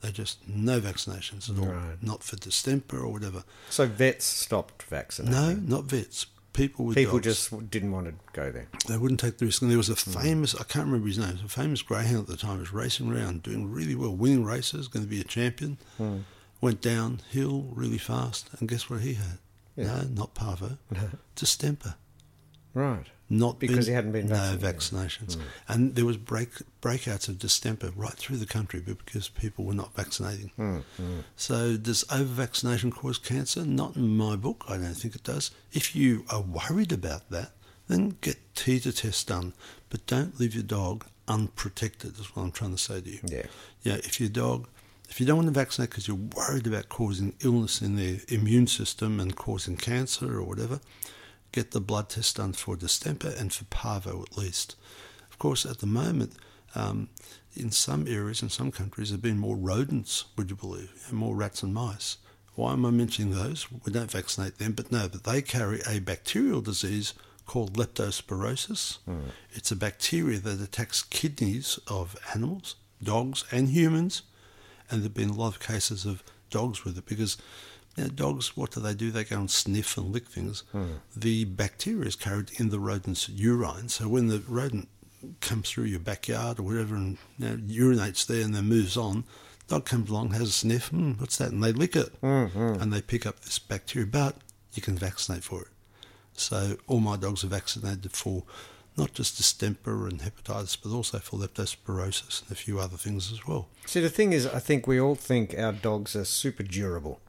They 0.00 0.10
just 0.10 0.46
no 0.48 0.80
vaccinations 0.80 1.48
at 1.48 1.58
all, 1.58 1.72
Right. 1.72 2.02
not 2.02 2.22
for 2.22 2.36
distemper 2.36 2.98
or 2.98 3.10
whatever. 3.12 3.44
So 3.70 3.86
vets 3.86 4.24
stopped 4.24 4.82
vaccinating. 4.82 5.66
No, 5.68 5.76
not 5.76 5.84
vets. 5.84 6.26
People 6.52 6.84
with 6.84 6.94
People 6.96 7.14
dogs. 7.18 7.24
just 7.48 7.70
didn't 7.70 7.90
want 7.90 8.06
to 8.06 8.14
go 8.32 8.52
there. 8.52 8.68
they 8.86 8.96
wouldn't 8.96 9.18
take 9.18 9.38
the 9.38 9.46
risk. 9.46 9.60
And 9.62 9.70
there 9.72 9.78
was 9.78 9.88
a 9.88 9.96
famous, 9.96 10.54
I 10.54 10.62
can't 10.62 10.86
remember 10.86 11.08
his 11.08 11.18
name, 11.18 11.38
a 11.44 11.48
famous 11.48 11.82
greyhound 11.82 12.18
at 12.20 12.26
the 12.28 12.36
time, 12.36 12.60
was 12.60 12.72
racing 12.72 13.10
around, 13.12 13.42
doing 13.42 13.72
really 13.72 13.94
well, 13.96 14.14
winning 14.14 14.44
races, 14.44 14.86
going 14.86 15.04
to 15.04 15.10
be 15.10 15.20
a 15.20 15.24
champion. 15.24 15.78
Went 16.60 16.80
downhill 16.80 17.62
really 17.74 17.98
fast, 17.98 18.48
and 18.60 18.68
guess 18.68 18.88
what 18.88 19.00
he 19.00 19.14
had? 19.14 19.38
Yeah. 19.76 19.86
No, 19.86 20.02
not 20.02 20.34
parvo, 20.34 20.78
distemper. 21.34 21.94
Right. 22.74 23.06
Not 23.30 23.60
Because 23.60 23.86
he 23.86 23.92
hadn't 23.92 24.10
been 24.12 24.26
no 24.26 24.56
vaccinated. 24.56 24.76
vaccinations, 25.30 25.34
hmm. 25.36 25.42
and 25.68 25.94
there 25.94 26.04
was 26.04 26.16
break 26.16 26.50
breakouts 26.82 27.28
of 27.28 27.38
distemper 27.38 27.90
right 27.96 28.12
through 28.12 28.36
the 28.36 28.46
country 28.46 28.80
because 28.80 29.28
people 29.28 29.64
were 29.64 29.74
not 29.74 29.94
vaccinating. 29.94 30.50
Hmm, 30.56 30.78
hmm. 30.96 31.20
So 31.36 31.76
does 31.76 32.04
over 32.10 32.24
vaccination 32.24 32.90
cause 32.90 33.16
cancer? 33.16 33.64
Not 33.64 33.96
in 33.96 34.16
my 34.16 34.36
book. 34.36 34.64
I 34.68 34.76
don't 34.76 34.94
think 34.94 35.14
it 35.14 35.22
does. 35.22 35.52
If 35.72 35.96
you 35.96 36.24
are 36.30 36.42
worried 36.42 36.92
about 36.92 37.30
that, 37.30 37.52
then 37.88 38.16
get 38.20 38.36
titre 38.54 38.92
tests 38.92 39.24
done, 39.24 39.54
but 39.88 40.04
don't 40.06 40.38
leave 40.38 40.54
your 40.54 40.64
dog 40.64 41.06
unprotected. 41.28 42.18
Is 42.18 42.34
what 42.36 42.42
I'm 42.42 42.52
trying 42.52 42.72
to 42.72 42.78
say 42.78 43.00
to 43.00 43.08
you. 43.08 43.20
Yeah. 43.24 43.46
Yeah. 43.82 43.94
If 43.94 44.20
your 44.20 44.28
dog, 44.28 44.68
if 45.08 45.20
you 45.20 45.26
don't 45.26 45.36
want 45.36 45.48
to 45.48 45.52
vaccinate 45.52 45.90
because 45.90 46.08
you're 46.08 46.16
worried 46.16 46.66
about 46.66 46.88
causing 46.88 47.34
illness 47.44 47.82
in 47.82 47.96
their 47.96 48.18
immune 48.28 48.66
system 48.66 49.20
and 49.20 49.36
causing 49.36 49.76
cancer 49.76 50.38
or 50.38 50.44
whatever, 50.44 50.80
get 51.52 51.70
the 51.70 51.80
blood 51.80 52.08
test 52.08 52.36
done 52.36 52.52
for 52.52 52.76
distemper 52.76 53.32
and 53.38 53.52
for 53.52 53.64
parvo 53.66 54.22
at 54.22 54.36
least. 54.36 54.76
Of 55.30 55.38
course, 55.38 55.64
at 55.66 55.78
the 55.78 55.86
moment, 55.86 56.32
um, 56.74 57.08
in 57.54 57.70
some 57.70 58.08
areas, 58.08 58.42
in 58.42 58.48
some 58.48 58.72
countries, 58.72 59.10
there 59.10 59.16
have 59.16 59.22
been 59.22 59.38
more 59.38 59.56
rodents, 59.56 60.24
would 60.36 60.50
you 60.50 60.56
believe, 60.56 60.92
and 61.08 61.16
more 61.16 61.36
rats 61.36 61.62
and 61.62 61.72
mice. 61.72 62.16
Why 62.56 62.72
am 62.72 62.86
I 62.86 62.90
mentioning 62.90 63.34
those? 63.34 63.66
We 63.84 63.92
don't 63.92 64.10
vaccinate 64.10 64.58
them, 64.58 64.72
but 64.72 64.90
no, 64.90 65.08
but 65.08 65.24
they 65.24 65.42
carry 65.42 65.80
a 65.88 65.98
bacterial 66.00 66.60
disease 66.60 67.14
called 67.46 67.74
leptospirosis. 67.76 68.98
It's 69.52 69.70
a 69.70 69.76
bacteria 69.76 70.38
that 70.38 70.60
attacks 70.60 71.02
kidneys 71.02 71.78
of 71.88 72.16
animals, 72.34 72.76
dogs, 73.02 73.44
and 73.50 73.68
humans. 73.68 74.22
And 74.90 75.00
there 75.00 75.04
have 75.04 75.14
been 75.14 75.30
a 75.30 75.34
lot 75.34 75.54
of 75.54 75.60
cases 75.60 76.04
of 76.04 76.22
dogs 76.50 76.84
with 76.84 76.98
it 76.98 77.06
because 77.06 77.36
you 77.96 78.04
know, 78.04 78.10
dogs, 78.10 78.56
what 78.56 78.72
do 78.72 78.80
they 78.80 78.94
do? 78.94 79.10
They 79.10 79.24
go 79.24 79.38
and 79.38 79.50
sniff 79.50 79.96
and 79.96 80.12
lick 80.12 80.26
things. 80.26 80.64
The 81.16 81.44
bacteria 81.44 82.06
is 82.06 82.16
carried 82.16 82.50
in 82.58 82.70
the 82.70 82.80
rodent's 82.80 83.28
urine. 83.28 83.88
So 83.88 84.08
when 84.08 84.26
the 84.28 84.42
rodent 84.48 84.88
comes 85.40 85.70
through 85.70 85.84
your 85.84 86.00
backyard 86.00 86.58
or 86.58 86.64
whatever 86.64 86.94
and 86.96 87.18
you 87.38 87.48
know, 87.48 87.56
urinates 87.56 88.26
there 88.26 88.42
and 88.44 88.54
then 88.54 88.64
moves 88.64 88.96
on, 88.96 89.24
dog 89.68 89.84
comes 89.86 90.10
along, 90.10 90.32
has 90.32 90.48
a 90.48 90.52
sniff, 90.52 90.88
hmm, 90.88 91.12
what's 91.12 91.38
that? 91.38 91.52
And 91.52 91.62
they 91.62 91.72
lick 91.72 91.96
it. 91.96 92.12
And 92.80 92.92
they 92.92 93.00
pick 93.00 93.26
up 93.26 93.40
this 93.40 93.58
bacteria. 93.58 94.06
But 94.06 94.36
you 94.74 94.82
can 94.82 94.96
vaccinate 94.98 95.44
for 95.44 95.62
it. 95.62 95.68
So 96.34 96.76
all 96.88 97.00
my 97.00 97.16
dogs 97.16 97.44
are 97.44 97.48
vaccinated 97.48 98.10
for 98.12 98.42
not 98.96 99.12
just 99.12 99.36
distemper 99.36 100.06
and 100.06 100.20
hepatitis, 100.20 100.76
but 100.82 100.90
also 100.90 101.18
for 101.18 101.36
leptospirosis 101.38 102.42
and 102.42 102.50
a 102.52 102.54
few 102.54 102.78
other 102.78 102.96
things 102.96 103.32
as 103.32 103.46
well. 103.46 103.68
See, 103.86 104.00
the 104.00 104.08
thing 104.10 104.32
is, 104.32 104.46
I 104.46 104.58
think 104.60 104.86
we 104.86 105.00
all 105.00 105.14
think 105.14 105.54
our 105.58 105.72
dogs 105.72 106.14
are 106.16 106.24
super 106.24 106.62
durable. 106.62 107.20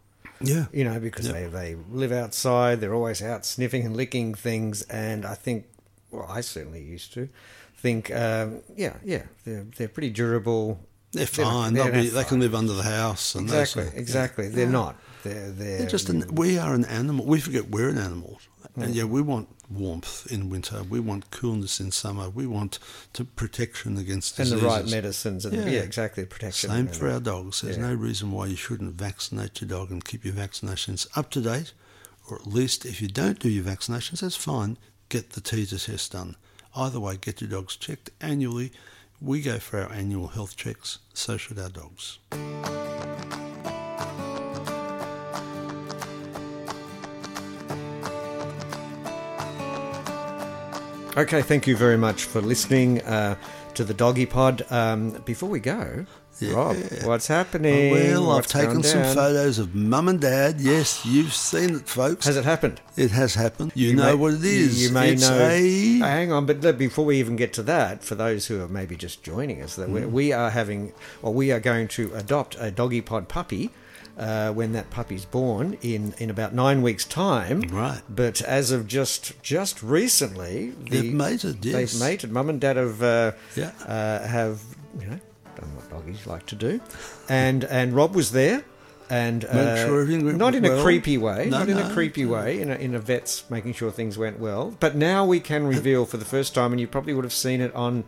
Yeah. 0.41 0.65
You 0.73 0.83
know, 0.83 0.99
because 0.99 1.27
Yep. 1.27 1.33
they, 1.35 1.47
they 1.47 1.75
live 1.91 2.11
outside, 2.11 2.81
they're 2.81 2.93
always 2.93 3.21
out 3.21 3.45
sniffing 3.45 3.85
and 3.85 3.95
licking 3.95 4.35
things, 4.35 4.83
and 4.83 5.25
I 5.25 5.33
think, 5.35 5.65
well, 6.11 6.27
I 6.29 6.41
certainly 6.41 6.83
used 6.83 7.13
to 7.13 7.29
think, 7.77 8.11
um, 8.13 8.61
yeah, 8.75 8.97
yeah, 9.03 9.23
they're 9.45 9.65
they're 9.77 9.87
pretty 9.87 10.09
durable. 10.09 10.79
They're 11.11 11.25
They're 11.25 11.45
fine. 11.45 11.73
they're 11.73 11.89
They'll 11.91 12.01
be, 12.03 12.09
they 12.09 12.23
can 12.25 12.39
live 12.41 12.53
under 12.53 12.73
the 12.73 12.83
house. 12.83 13.35
And 13.35 13.45
Exactly, 13.45 13.87
exactly. 13.95 14.49
They're 14.49 14.67
not. 14.67 14.97
They're 15.23 15.49
they're, 15.51 15.77
They're 15.79 15.87
just 15.87 16.09
an, 16.09 16.25
we 16.35 16.57
are 16.59 16.73
an 16.73 16.83
animal. 16.85 17.25
We 17.25 17.39
forget 17.39 17.69
we're 17.69 17.87
an 17.89 17.97
animal. 17.97 18.39
And 18.77 18.93
yeah, 18.93 19.05
we 19.05 19.21
want 19.21 19.47
warmth 19.69 20.29
in 20.31 20.49
winter. 20.49 20.83
We 20.83 20.99
want 20.99 21.31
coolness 21.31 21.79
in 21.79 21.91
summer. 21.91 22.29
We 22.29 22.45
want 22.45 22.77
to 23.13 23.23
protection 23.23 23.97
against 23.97 24.37
and 24.37 24.49
the 24.49 24.57
right 24.57 24.85
medicines 24.87 25.45
and 25.45 25.55
yeah, 25.55 25.79
exactly 25.79 26.25
protection. 26.25 26.69
Same 26.69 26.87
for 26.87 27.09
our 27.09 27.19
dogs. 27.19 27.61
There's 27.61 27.77
Yeah. 27.77 27.87
no 27.89 27.93
reason 27.93 28.31
why 28.31 28.47
you 28.47 28.55
shouldn't 28.55 28.93
vaccinate 28.95 29.61
your 29.61 29.69
dog 29.69 29.91
and 29.91 30.03
keep 30.03 30.25
your 30.25 30.33
vaccinations 30.33 31.07
up 31.15 31.29
to 31.31 31.41
date, 31.41 31.71
or 32.29 32.35
at 32.37 32.47
least 32.47 32.85
if 32.85 33.01
you 33.01 33.07
don't 33.07 33.39
do 33.39 33.49
your 33.49 33.63
vaccinations, 33.63 34.19
that's 34.19 34.35
fine. 34.35 34.77
Get 35.09 35.31
the 35.31 35.41
titre 35.41 35.77
test 35.77 36.11
done. 36.11 36.35
Either 36.75 36.99
way, 36.99 37.15
get 37.17 37.39
your 37.39 37.49
dogs 37.49 37.75
checked 37.77 38.09
annually. 38.19 38.73
We 39.21 39.41
go 39.41 39.59
for 39.59 39.79
our 39.81 39.91
annual 39.91 40.27
health 40.27 40.57
checks. 40.57 40.99
So 41.13 41.37
should 41.37 41.57
our 41.57 41.69
dogs. 41.69 42.19
Okay, 51.17 51.41
thank 51.41 51.65
you 51.65 51.77
very 51.77 51.97
much 51.97 52.25
for 52.25 52.41
listening 52.41 53.01
uh, 53.03 53.35
to 53.75 53.83
the 53.85 53.93
Doggy 53.93 54.25
Pod. 54.25 54.65
Um, 54.69 55.11
before 55.23 55.47
we 55.47 55.61
go, 55.61 56.05
Rob, 56.41 56.75
what's 57.03 57.27
happening? 57.27 57.91
Well, 57.93 58.31
I've 58.31 58.47
taken 58.47 58.83
some 58.83 59.03
photos 59.15 59.57
of 59.57 59.73
mum 59.73 60.09
and 60.09 60.19
dad. 60.19 60.59
Yes, 60.59 61.05
you've 61.05 61.33
seen 61.33 61.75
it, 61.75 61.87
folks. 61.87 62.25
Has 62.25 62.35
it 62.35 62.43
happened? 62.43 62.81
It 62.97 63.11
has 63.11 63.35
happened. 63.35 63.71
You, 63.75 63.95
know 63.95 64.07
may- 64.07 64.15
what 64.15 64.33
it 64.33 64.43
is. 64.43 64.83
You 64.83 64.91
may 64.91 65.13
it's 65.13 65.21
know. 65.29 65.39
A, 65.39 65.97
Hang 65.99 66.33
on, 66.33 66.45
but 66.45 66.59
look, 66.59 66.77
before 66.77 67.05
we 67.05 67.17
even 67.19 67.37
get 67.37 67.53
to 67.53 67.63
that, 67.63 68.03
for 68.03 68.15
those 68.15 68.47
who 68.47 68.61
are 68.61 68.67
maybe 68.67 68.97
just 68.97 69.23
joining 69.23 69.61
us, 69.61 69.77
that 69.77 69.89
we, 69.89 70.01
Mm. 70.01 70.11
we 70.11 70.33
are 70.33 70.49
having, 70.49 70.91
or 71.21 71.33
we 71.33 71.49
are 71.53 71.61
going 71.61 71.87
to 71.89 72.13
adopt 72.13 72.57
a 72.59 72.71
doggy 72.71 72.99
pod 73.01 73.29
puppy. 73.29 73.69
Uh, 74.17 74.49
when 74.53 74.71
that 74.71 74.89
puppy's 74.91 75.25
born 75.25 75.77
in, 75.81 76.15
in 76.19 76.29
about 76.29 76.53
nine 76.53 76.81
weeks' 76.81 77.03
time, 77.03 77.59
Right. 77.63 78.01
But 78.07 78.41
as 78.43 78.71
of 78.71 78.87
just 78.87 79.33
just 79.43 79.83
recently, 79.83 80.71
the- 80.89 81.01
They've 81.01 81.13
mated, 81.13 81.65
yes. 81.65 81.75
They've 81.91 81.99
mated. 82.01 82.31
Mum 82.31 82.49
and 82.49 82.61
Dad 82.61 82.77
have 82.77 83.03
uh, 83.03 83.33
Yeah. 83.57 83.71
uh, 83.85 84.25
have 84.25 84.61
you 85.01 85.07
know 85.07 85.19
done 85.59 85.75
what 85.75 85.89
doggies 85.89 86.25
like 86.25 86.45
to 86.45 86.55
do, 86.55 86.79
and 87.27 87.65
and 87.65 87.93
Rob 87.93 88.15
was 88.15 88.31
there, 88.31 88.63
and 89.09 89.43
uh, 89.43 89.85
sure 89.85 90.05
not 90.05 90.55
in 90.55 90.63
a 90.63 90.81
creepy 90.81 91.17
way, 91.17 91.49
No, 91.49 91.59
not 91.59 91.67
in 91.69 91.77
a 91.77 91.91
creepy 91.93 92.25
way, 92.25 92.61
in 92.61 92.71
a, 92.71 92.75
in 92.75 92.95
a 92.95 92.99
vet's 92.99 93.43
making 93.49 93.73
sure 93.73 93.91
things 93.91 94.17
went 94.17 94.39
well. 94.39 94.77
But 94.79 94.95
now 94.95 95.25
we 95.25 95.41
can 95.41 95.67
reveal 95.67 96.05
for 96.05 96.15
the 96.15 96.25
first 96.25 96.55
time, 96.55 96.71
and 96.71 96.79
you 96.79 96.87
probably 96.87 97.13
would 97.13 97.25
have 97.25 97.33
seen 97.33 97.59
it 97.59 97.75
on 97.75 98.05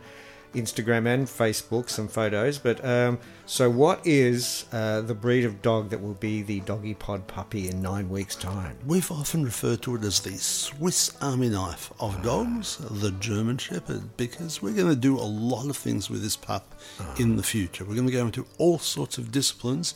Instagram 0.54 1.06
and 1.06 1.26
Facebook, 1.26 1.88
some 1.88 2.08
photos. 2.08 2.58
But 2.58 2.84
um, 2.84 3.18
so, 3.46 3.70
what 3.70 4.06
is 4.06 4.66
uh, 4.72 5.02
the 5.02 5.14
breed 5.14 5.44
of 5.44 5.62
dog 5.62 5.90
that 5.90 6.00
will 6.00 6.14
be 6.14 6.42
the 6.42 6.60
doggy 6.60 6.94
pod 6.94 7.26
puppy 7.26 7.68
in 7.68 7.80
nine 7.80 8.08
weeks' 8.08 8.36
time? 8.36 8.76
We've 8.86 9.10
often 9.10 9.44
referred 9.44 9.82
to 9.82 9.96
it 9.96 10.04
as 10.04 10.20
the 10.20 10.36
Swiss 10.36 11.16
Army 11.20 11.48
knife 11.48 11.92
of 12.00 12.22
dogs, 12.22 12.76
the 12.76 13.12
German 13.12 13.58
Shepherd, 13.58 14.16
because 14.16 14.62
we're 14.62 14.74
going 14.74 14.88
to 14.88 14.96
do 14.96 15.16
a 15.16 15.20
lot 15.20 15.68
of 15.68 15.76
things 15.76 16.10
with 16.10 16.22
this 16.22 16.36
pup 16.36 16.74
in 17.18 17.36
the 17.36 17.42
future. 17.42 17.84
We're 17.84 17.94
going 17.94 18.06
to 18.06 18.12
go 18.12 18.26
into 18.26 18.46
all 18.58 18.78
sorts 18.78 19.18
of 19.18 19.32
disciplines, 19.32 19.94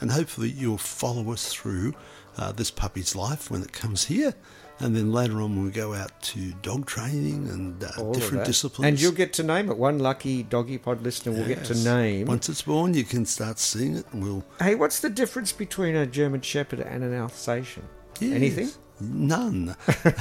and 0.00 0.10
hopefully 0.10 0.50
you'll 0.50 0.78
follow 0.78 1.32
us 1.32 1.52
through 1.52 1.94
uh, 2.38 2.52
this 2.52 2.70
puppy's 2.70 3.16
life 3.16 3.50
when 3.50 3.62
it 3.62 3.72
comes 3.72 4.06
here. 4.06 4.34
And 4.78 4.94
then 4.94 5.10
later 5.10 5.40
on, 5.40 5.64
we 5.64 5.70
go 5.70 5.94
out 5.94 6.12
to 6.22 6.52
dog 6.60 6.84
training 6.84 7.48
and 7.48 7.82
uh, 7.82 8.12
different 8.12 8.44
disciplines. 8.44 8.86
And 8.86 9.00
you'll 9.00 9.12
get 9.12 9.32
to 9.34 9.42
name 9.42 9.70
it. 9.70 9.78
One 9.78 9.98
lucky 9.98 10.42
doggy 10.42 10.76
pod 10.76 11.02
listener 11.02 11.32
will 11.32 11.46
get 11.46 11.64
to 11.64 11.74
Yes. 11.74 11.84
name. 11.84 12.26
Once 12.26 12.50
it's 12.50 12.60
born, 12.62 12.92
you 12.92 13.04
can 13.04 13.24
start 13.24 13.58
seeing 13.58 13.96
it, 13.96 14.04
and 14.12 14.22
we'll 14.22 14.44
Hey, 14.60 14.74
what's 14.74 15.00
the 15.00 15.08
difference 15.08 15.50
between 15.52 15.96
a 15.96 16.04
German 16.06 16.42
Shepherd 16.42 16.80
and 16.80 17.02
an 17.02 17.14
Alsatian? 17.14 17.84
Anything? 18.20 18.70
None. 19.00 19.76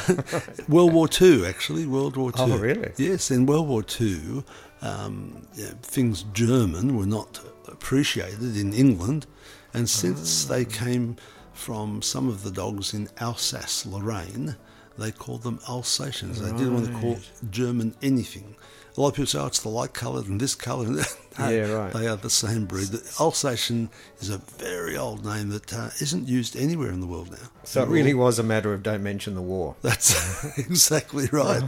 World 0.70 0.94
War 0.94 1.08
Two, 1.08 1.46
actually. 1.46 1.86
World 1.86 2.16
War 2.18 2.32
Two. 2.32 2.42
Oh, 2.44 2.58
really? 2.58 2.92
Yes, 2.98 3.32
in 3.32 3.46
World 3.46 3.68
War 3.68 3.84
Two, 3.84 4.44
um, 4.82 5.48
yeah, 5.56 5.72
things 5.82 6.24
German 6.34 6.98
were 6.98 7.06
not 7.06 7.40
appreciated 7.68 8.56
in 8.58 8.74
England, 8.74 9.26
and 9.74 9.90
since 9.90 10.46
Ah. 10.50 10.54
they 10.54 10.66
came 10.66 11.16
from 11.56 12.02
some 12.02 12.28
of 12.28 12.44
the 12.44 12.52
dogs 12.52 12.94
in 12.94 13.10
Alsace, 13.20 13.86
Lorraine, 13.86 14.56
they 14.98 15.12
called 15.12 15.44
them 15.44 15.60
Alsatians. 15.68 16.40
They 16.42 16.52
didn't 16.52 16.74
want 16.74 16.86
to 16.88 16.94
call 16.94 17.18
German 17.50 17.96
anything. 18.02 18.56
A 18.98 19.02
lot 19.02 19.10
of 19.10 19.16
people 19.16 19.28
say, 19.28 19.40
oh, 19.40 19.48
it's 19.48 19.60
the 19.60 19.68
light 19.68 19.94
coloured 19.94 20.28
and 20.28 20.40
this 20.40 20.56
colour. 20.56 21.04
No, 21.38 21.50
Yeah, 21.50 21.70
right. 21.70 21.92
They 21.92 22.08
are 22.08 22.16
the 22.16 22.30
same 22.30 22.66
breed. 22.66 22.88
The 22.88 23.14
Alsatian 23.20 23.90
is 24.22 24.30
a 24.30 24.38
very 24.38 24.96
old 24.96 25.26
name 25.26 25.50
that 25.50 25.74
uh, 25.74 25.90
isn't 26.00 26.30
used 26.30 26.56
anywhere 26.56 26.92
in 26.92 27.02
the 27.02 27.08
world 27.08 27.30
now. 27.30 27.50
So 27.66 27.84
it 27.84 27.90
really 27.90 28.14
was 28.14 28.40
a 28.40 28.44
matter 28.44 28.74
of 28.74 28.84
don't 28.84 29.04
mention 29.04 29.36
the 29.36 29.42
war. 29.42 29.76
That's 29.82 30.58
exactly 30.58 31.28
right. 31.34 31.62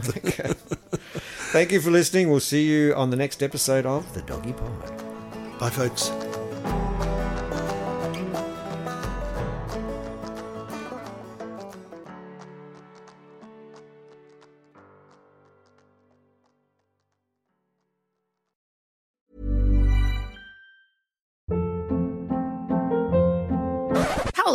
Thank 1.52 1.72
you 1.72 1.82
for 1.82 1.90
listening. 1.90 2.30
We'll 2.30 2.40
see 2.40 2.64
you 2.64 2.94
on 2.94 3.10
the 3.10 3.16
next 3.16 3.42
episode 3.42 3.84
of 3.84 4.14
The 4.14 4.22
Doggy 4.22 4.54
Pod. 4.54 5.58
Bye, 5.58 5.68
folks. 5.68 6.27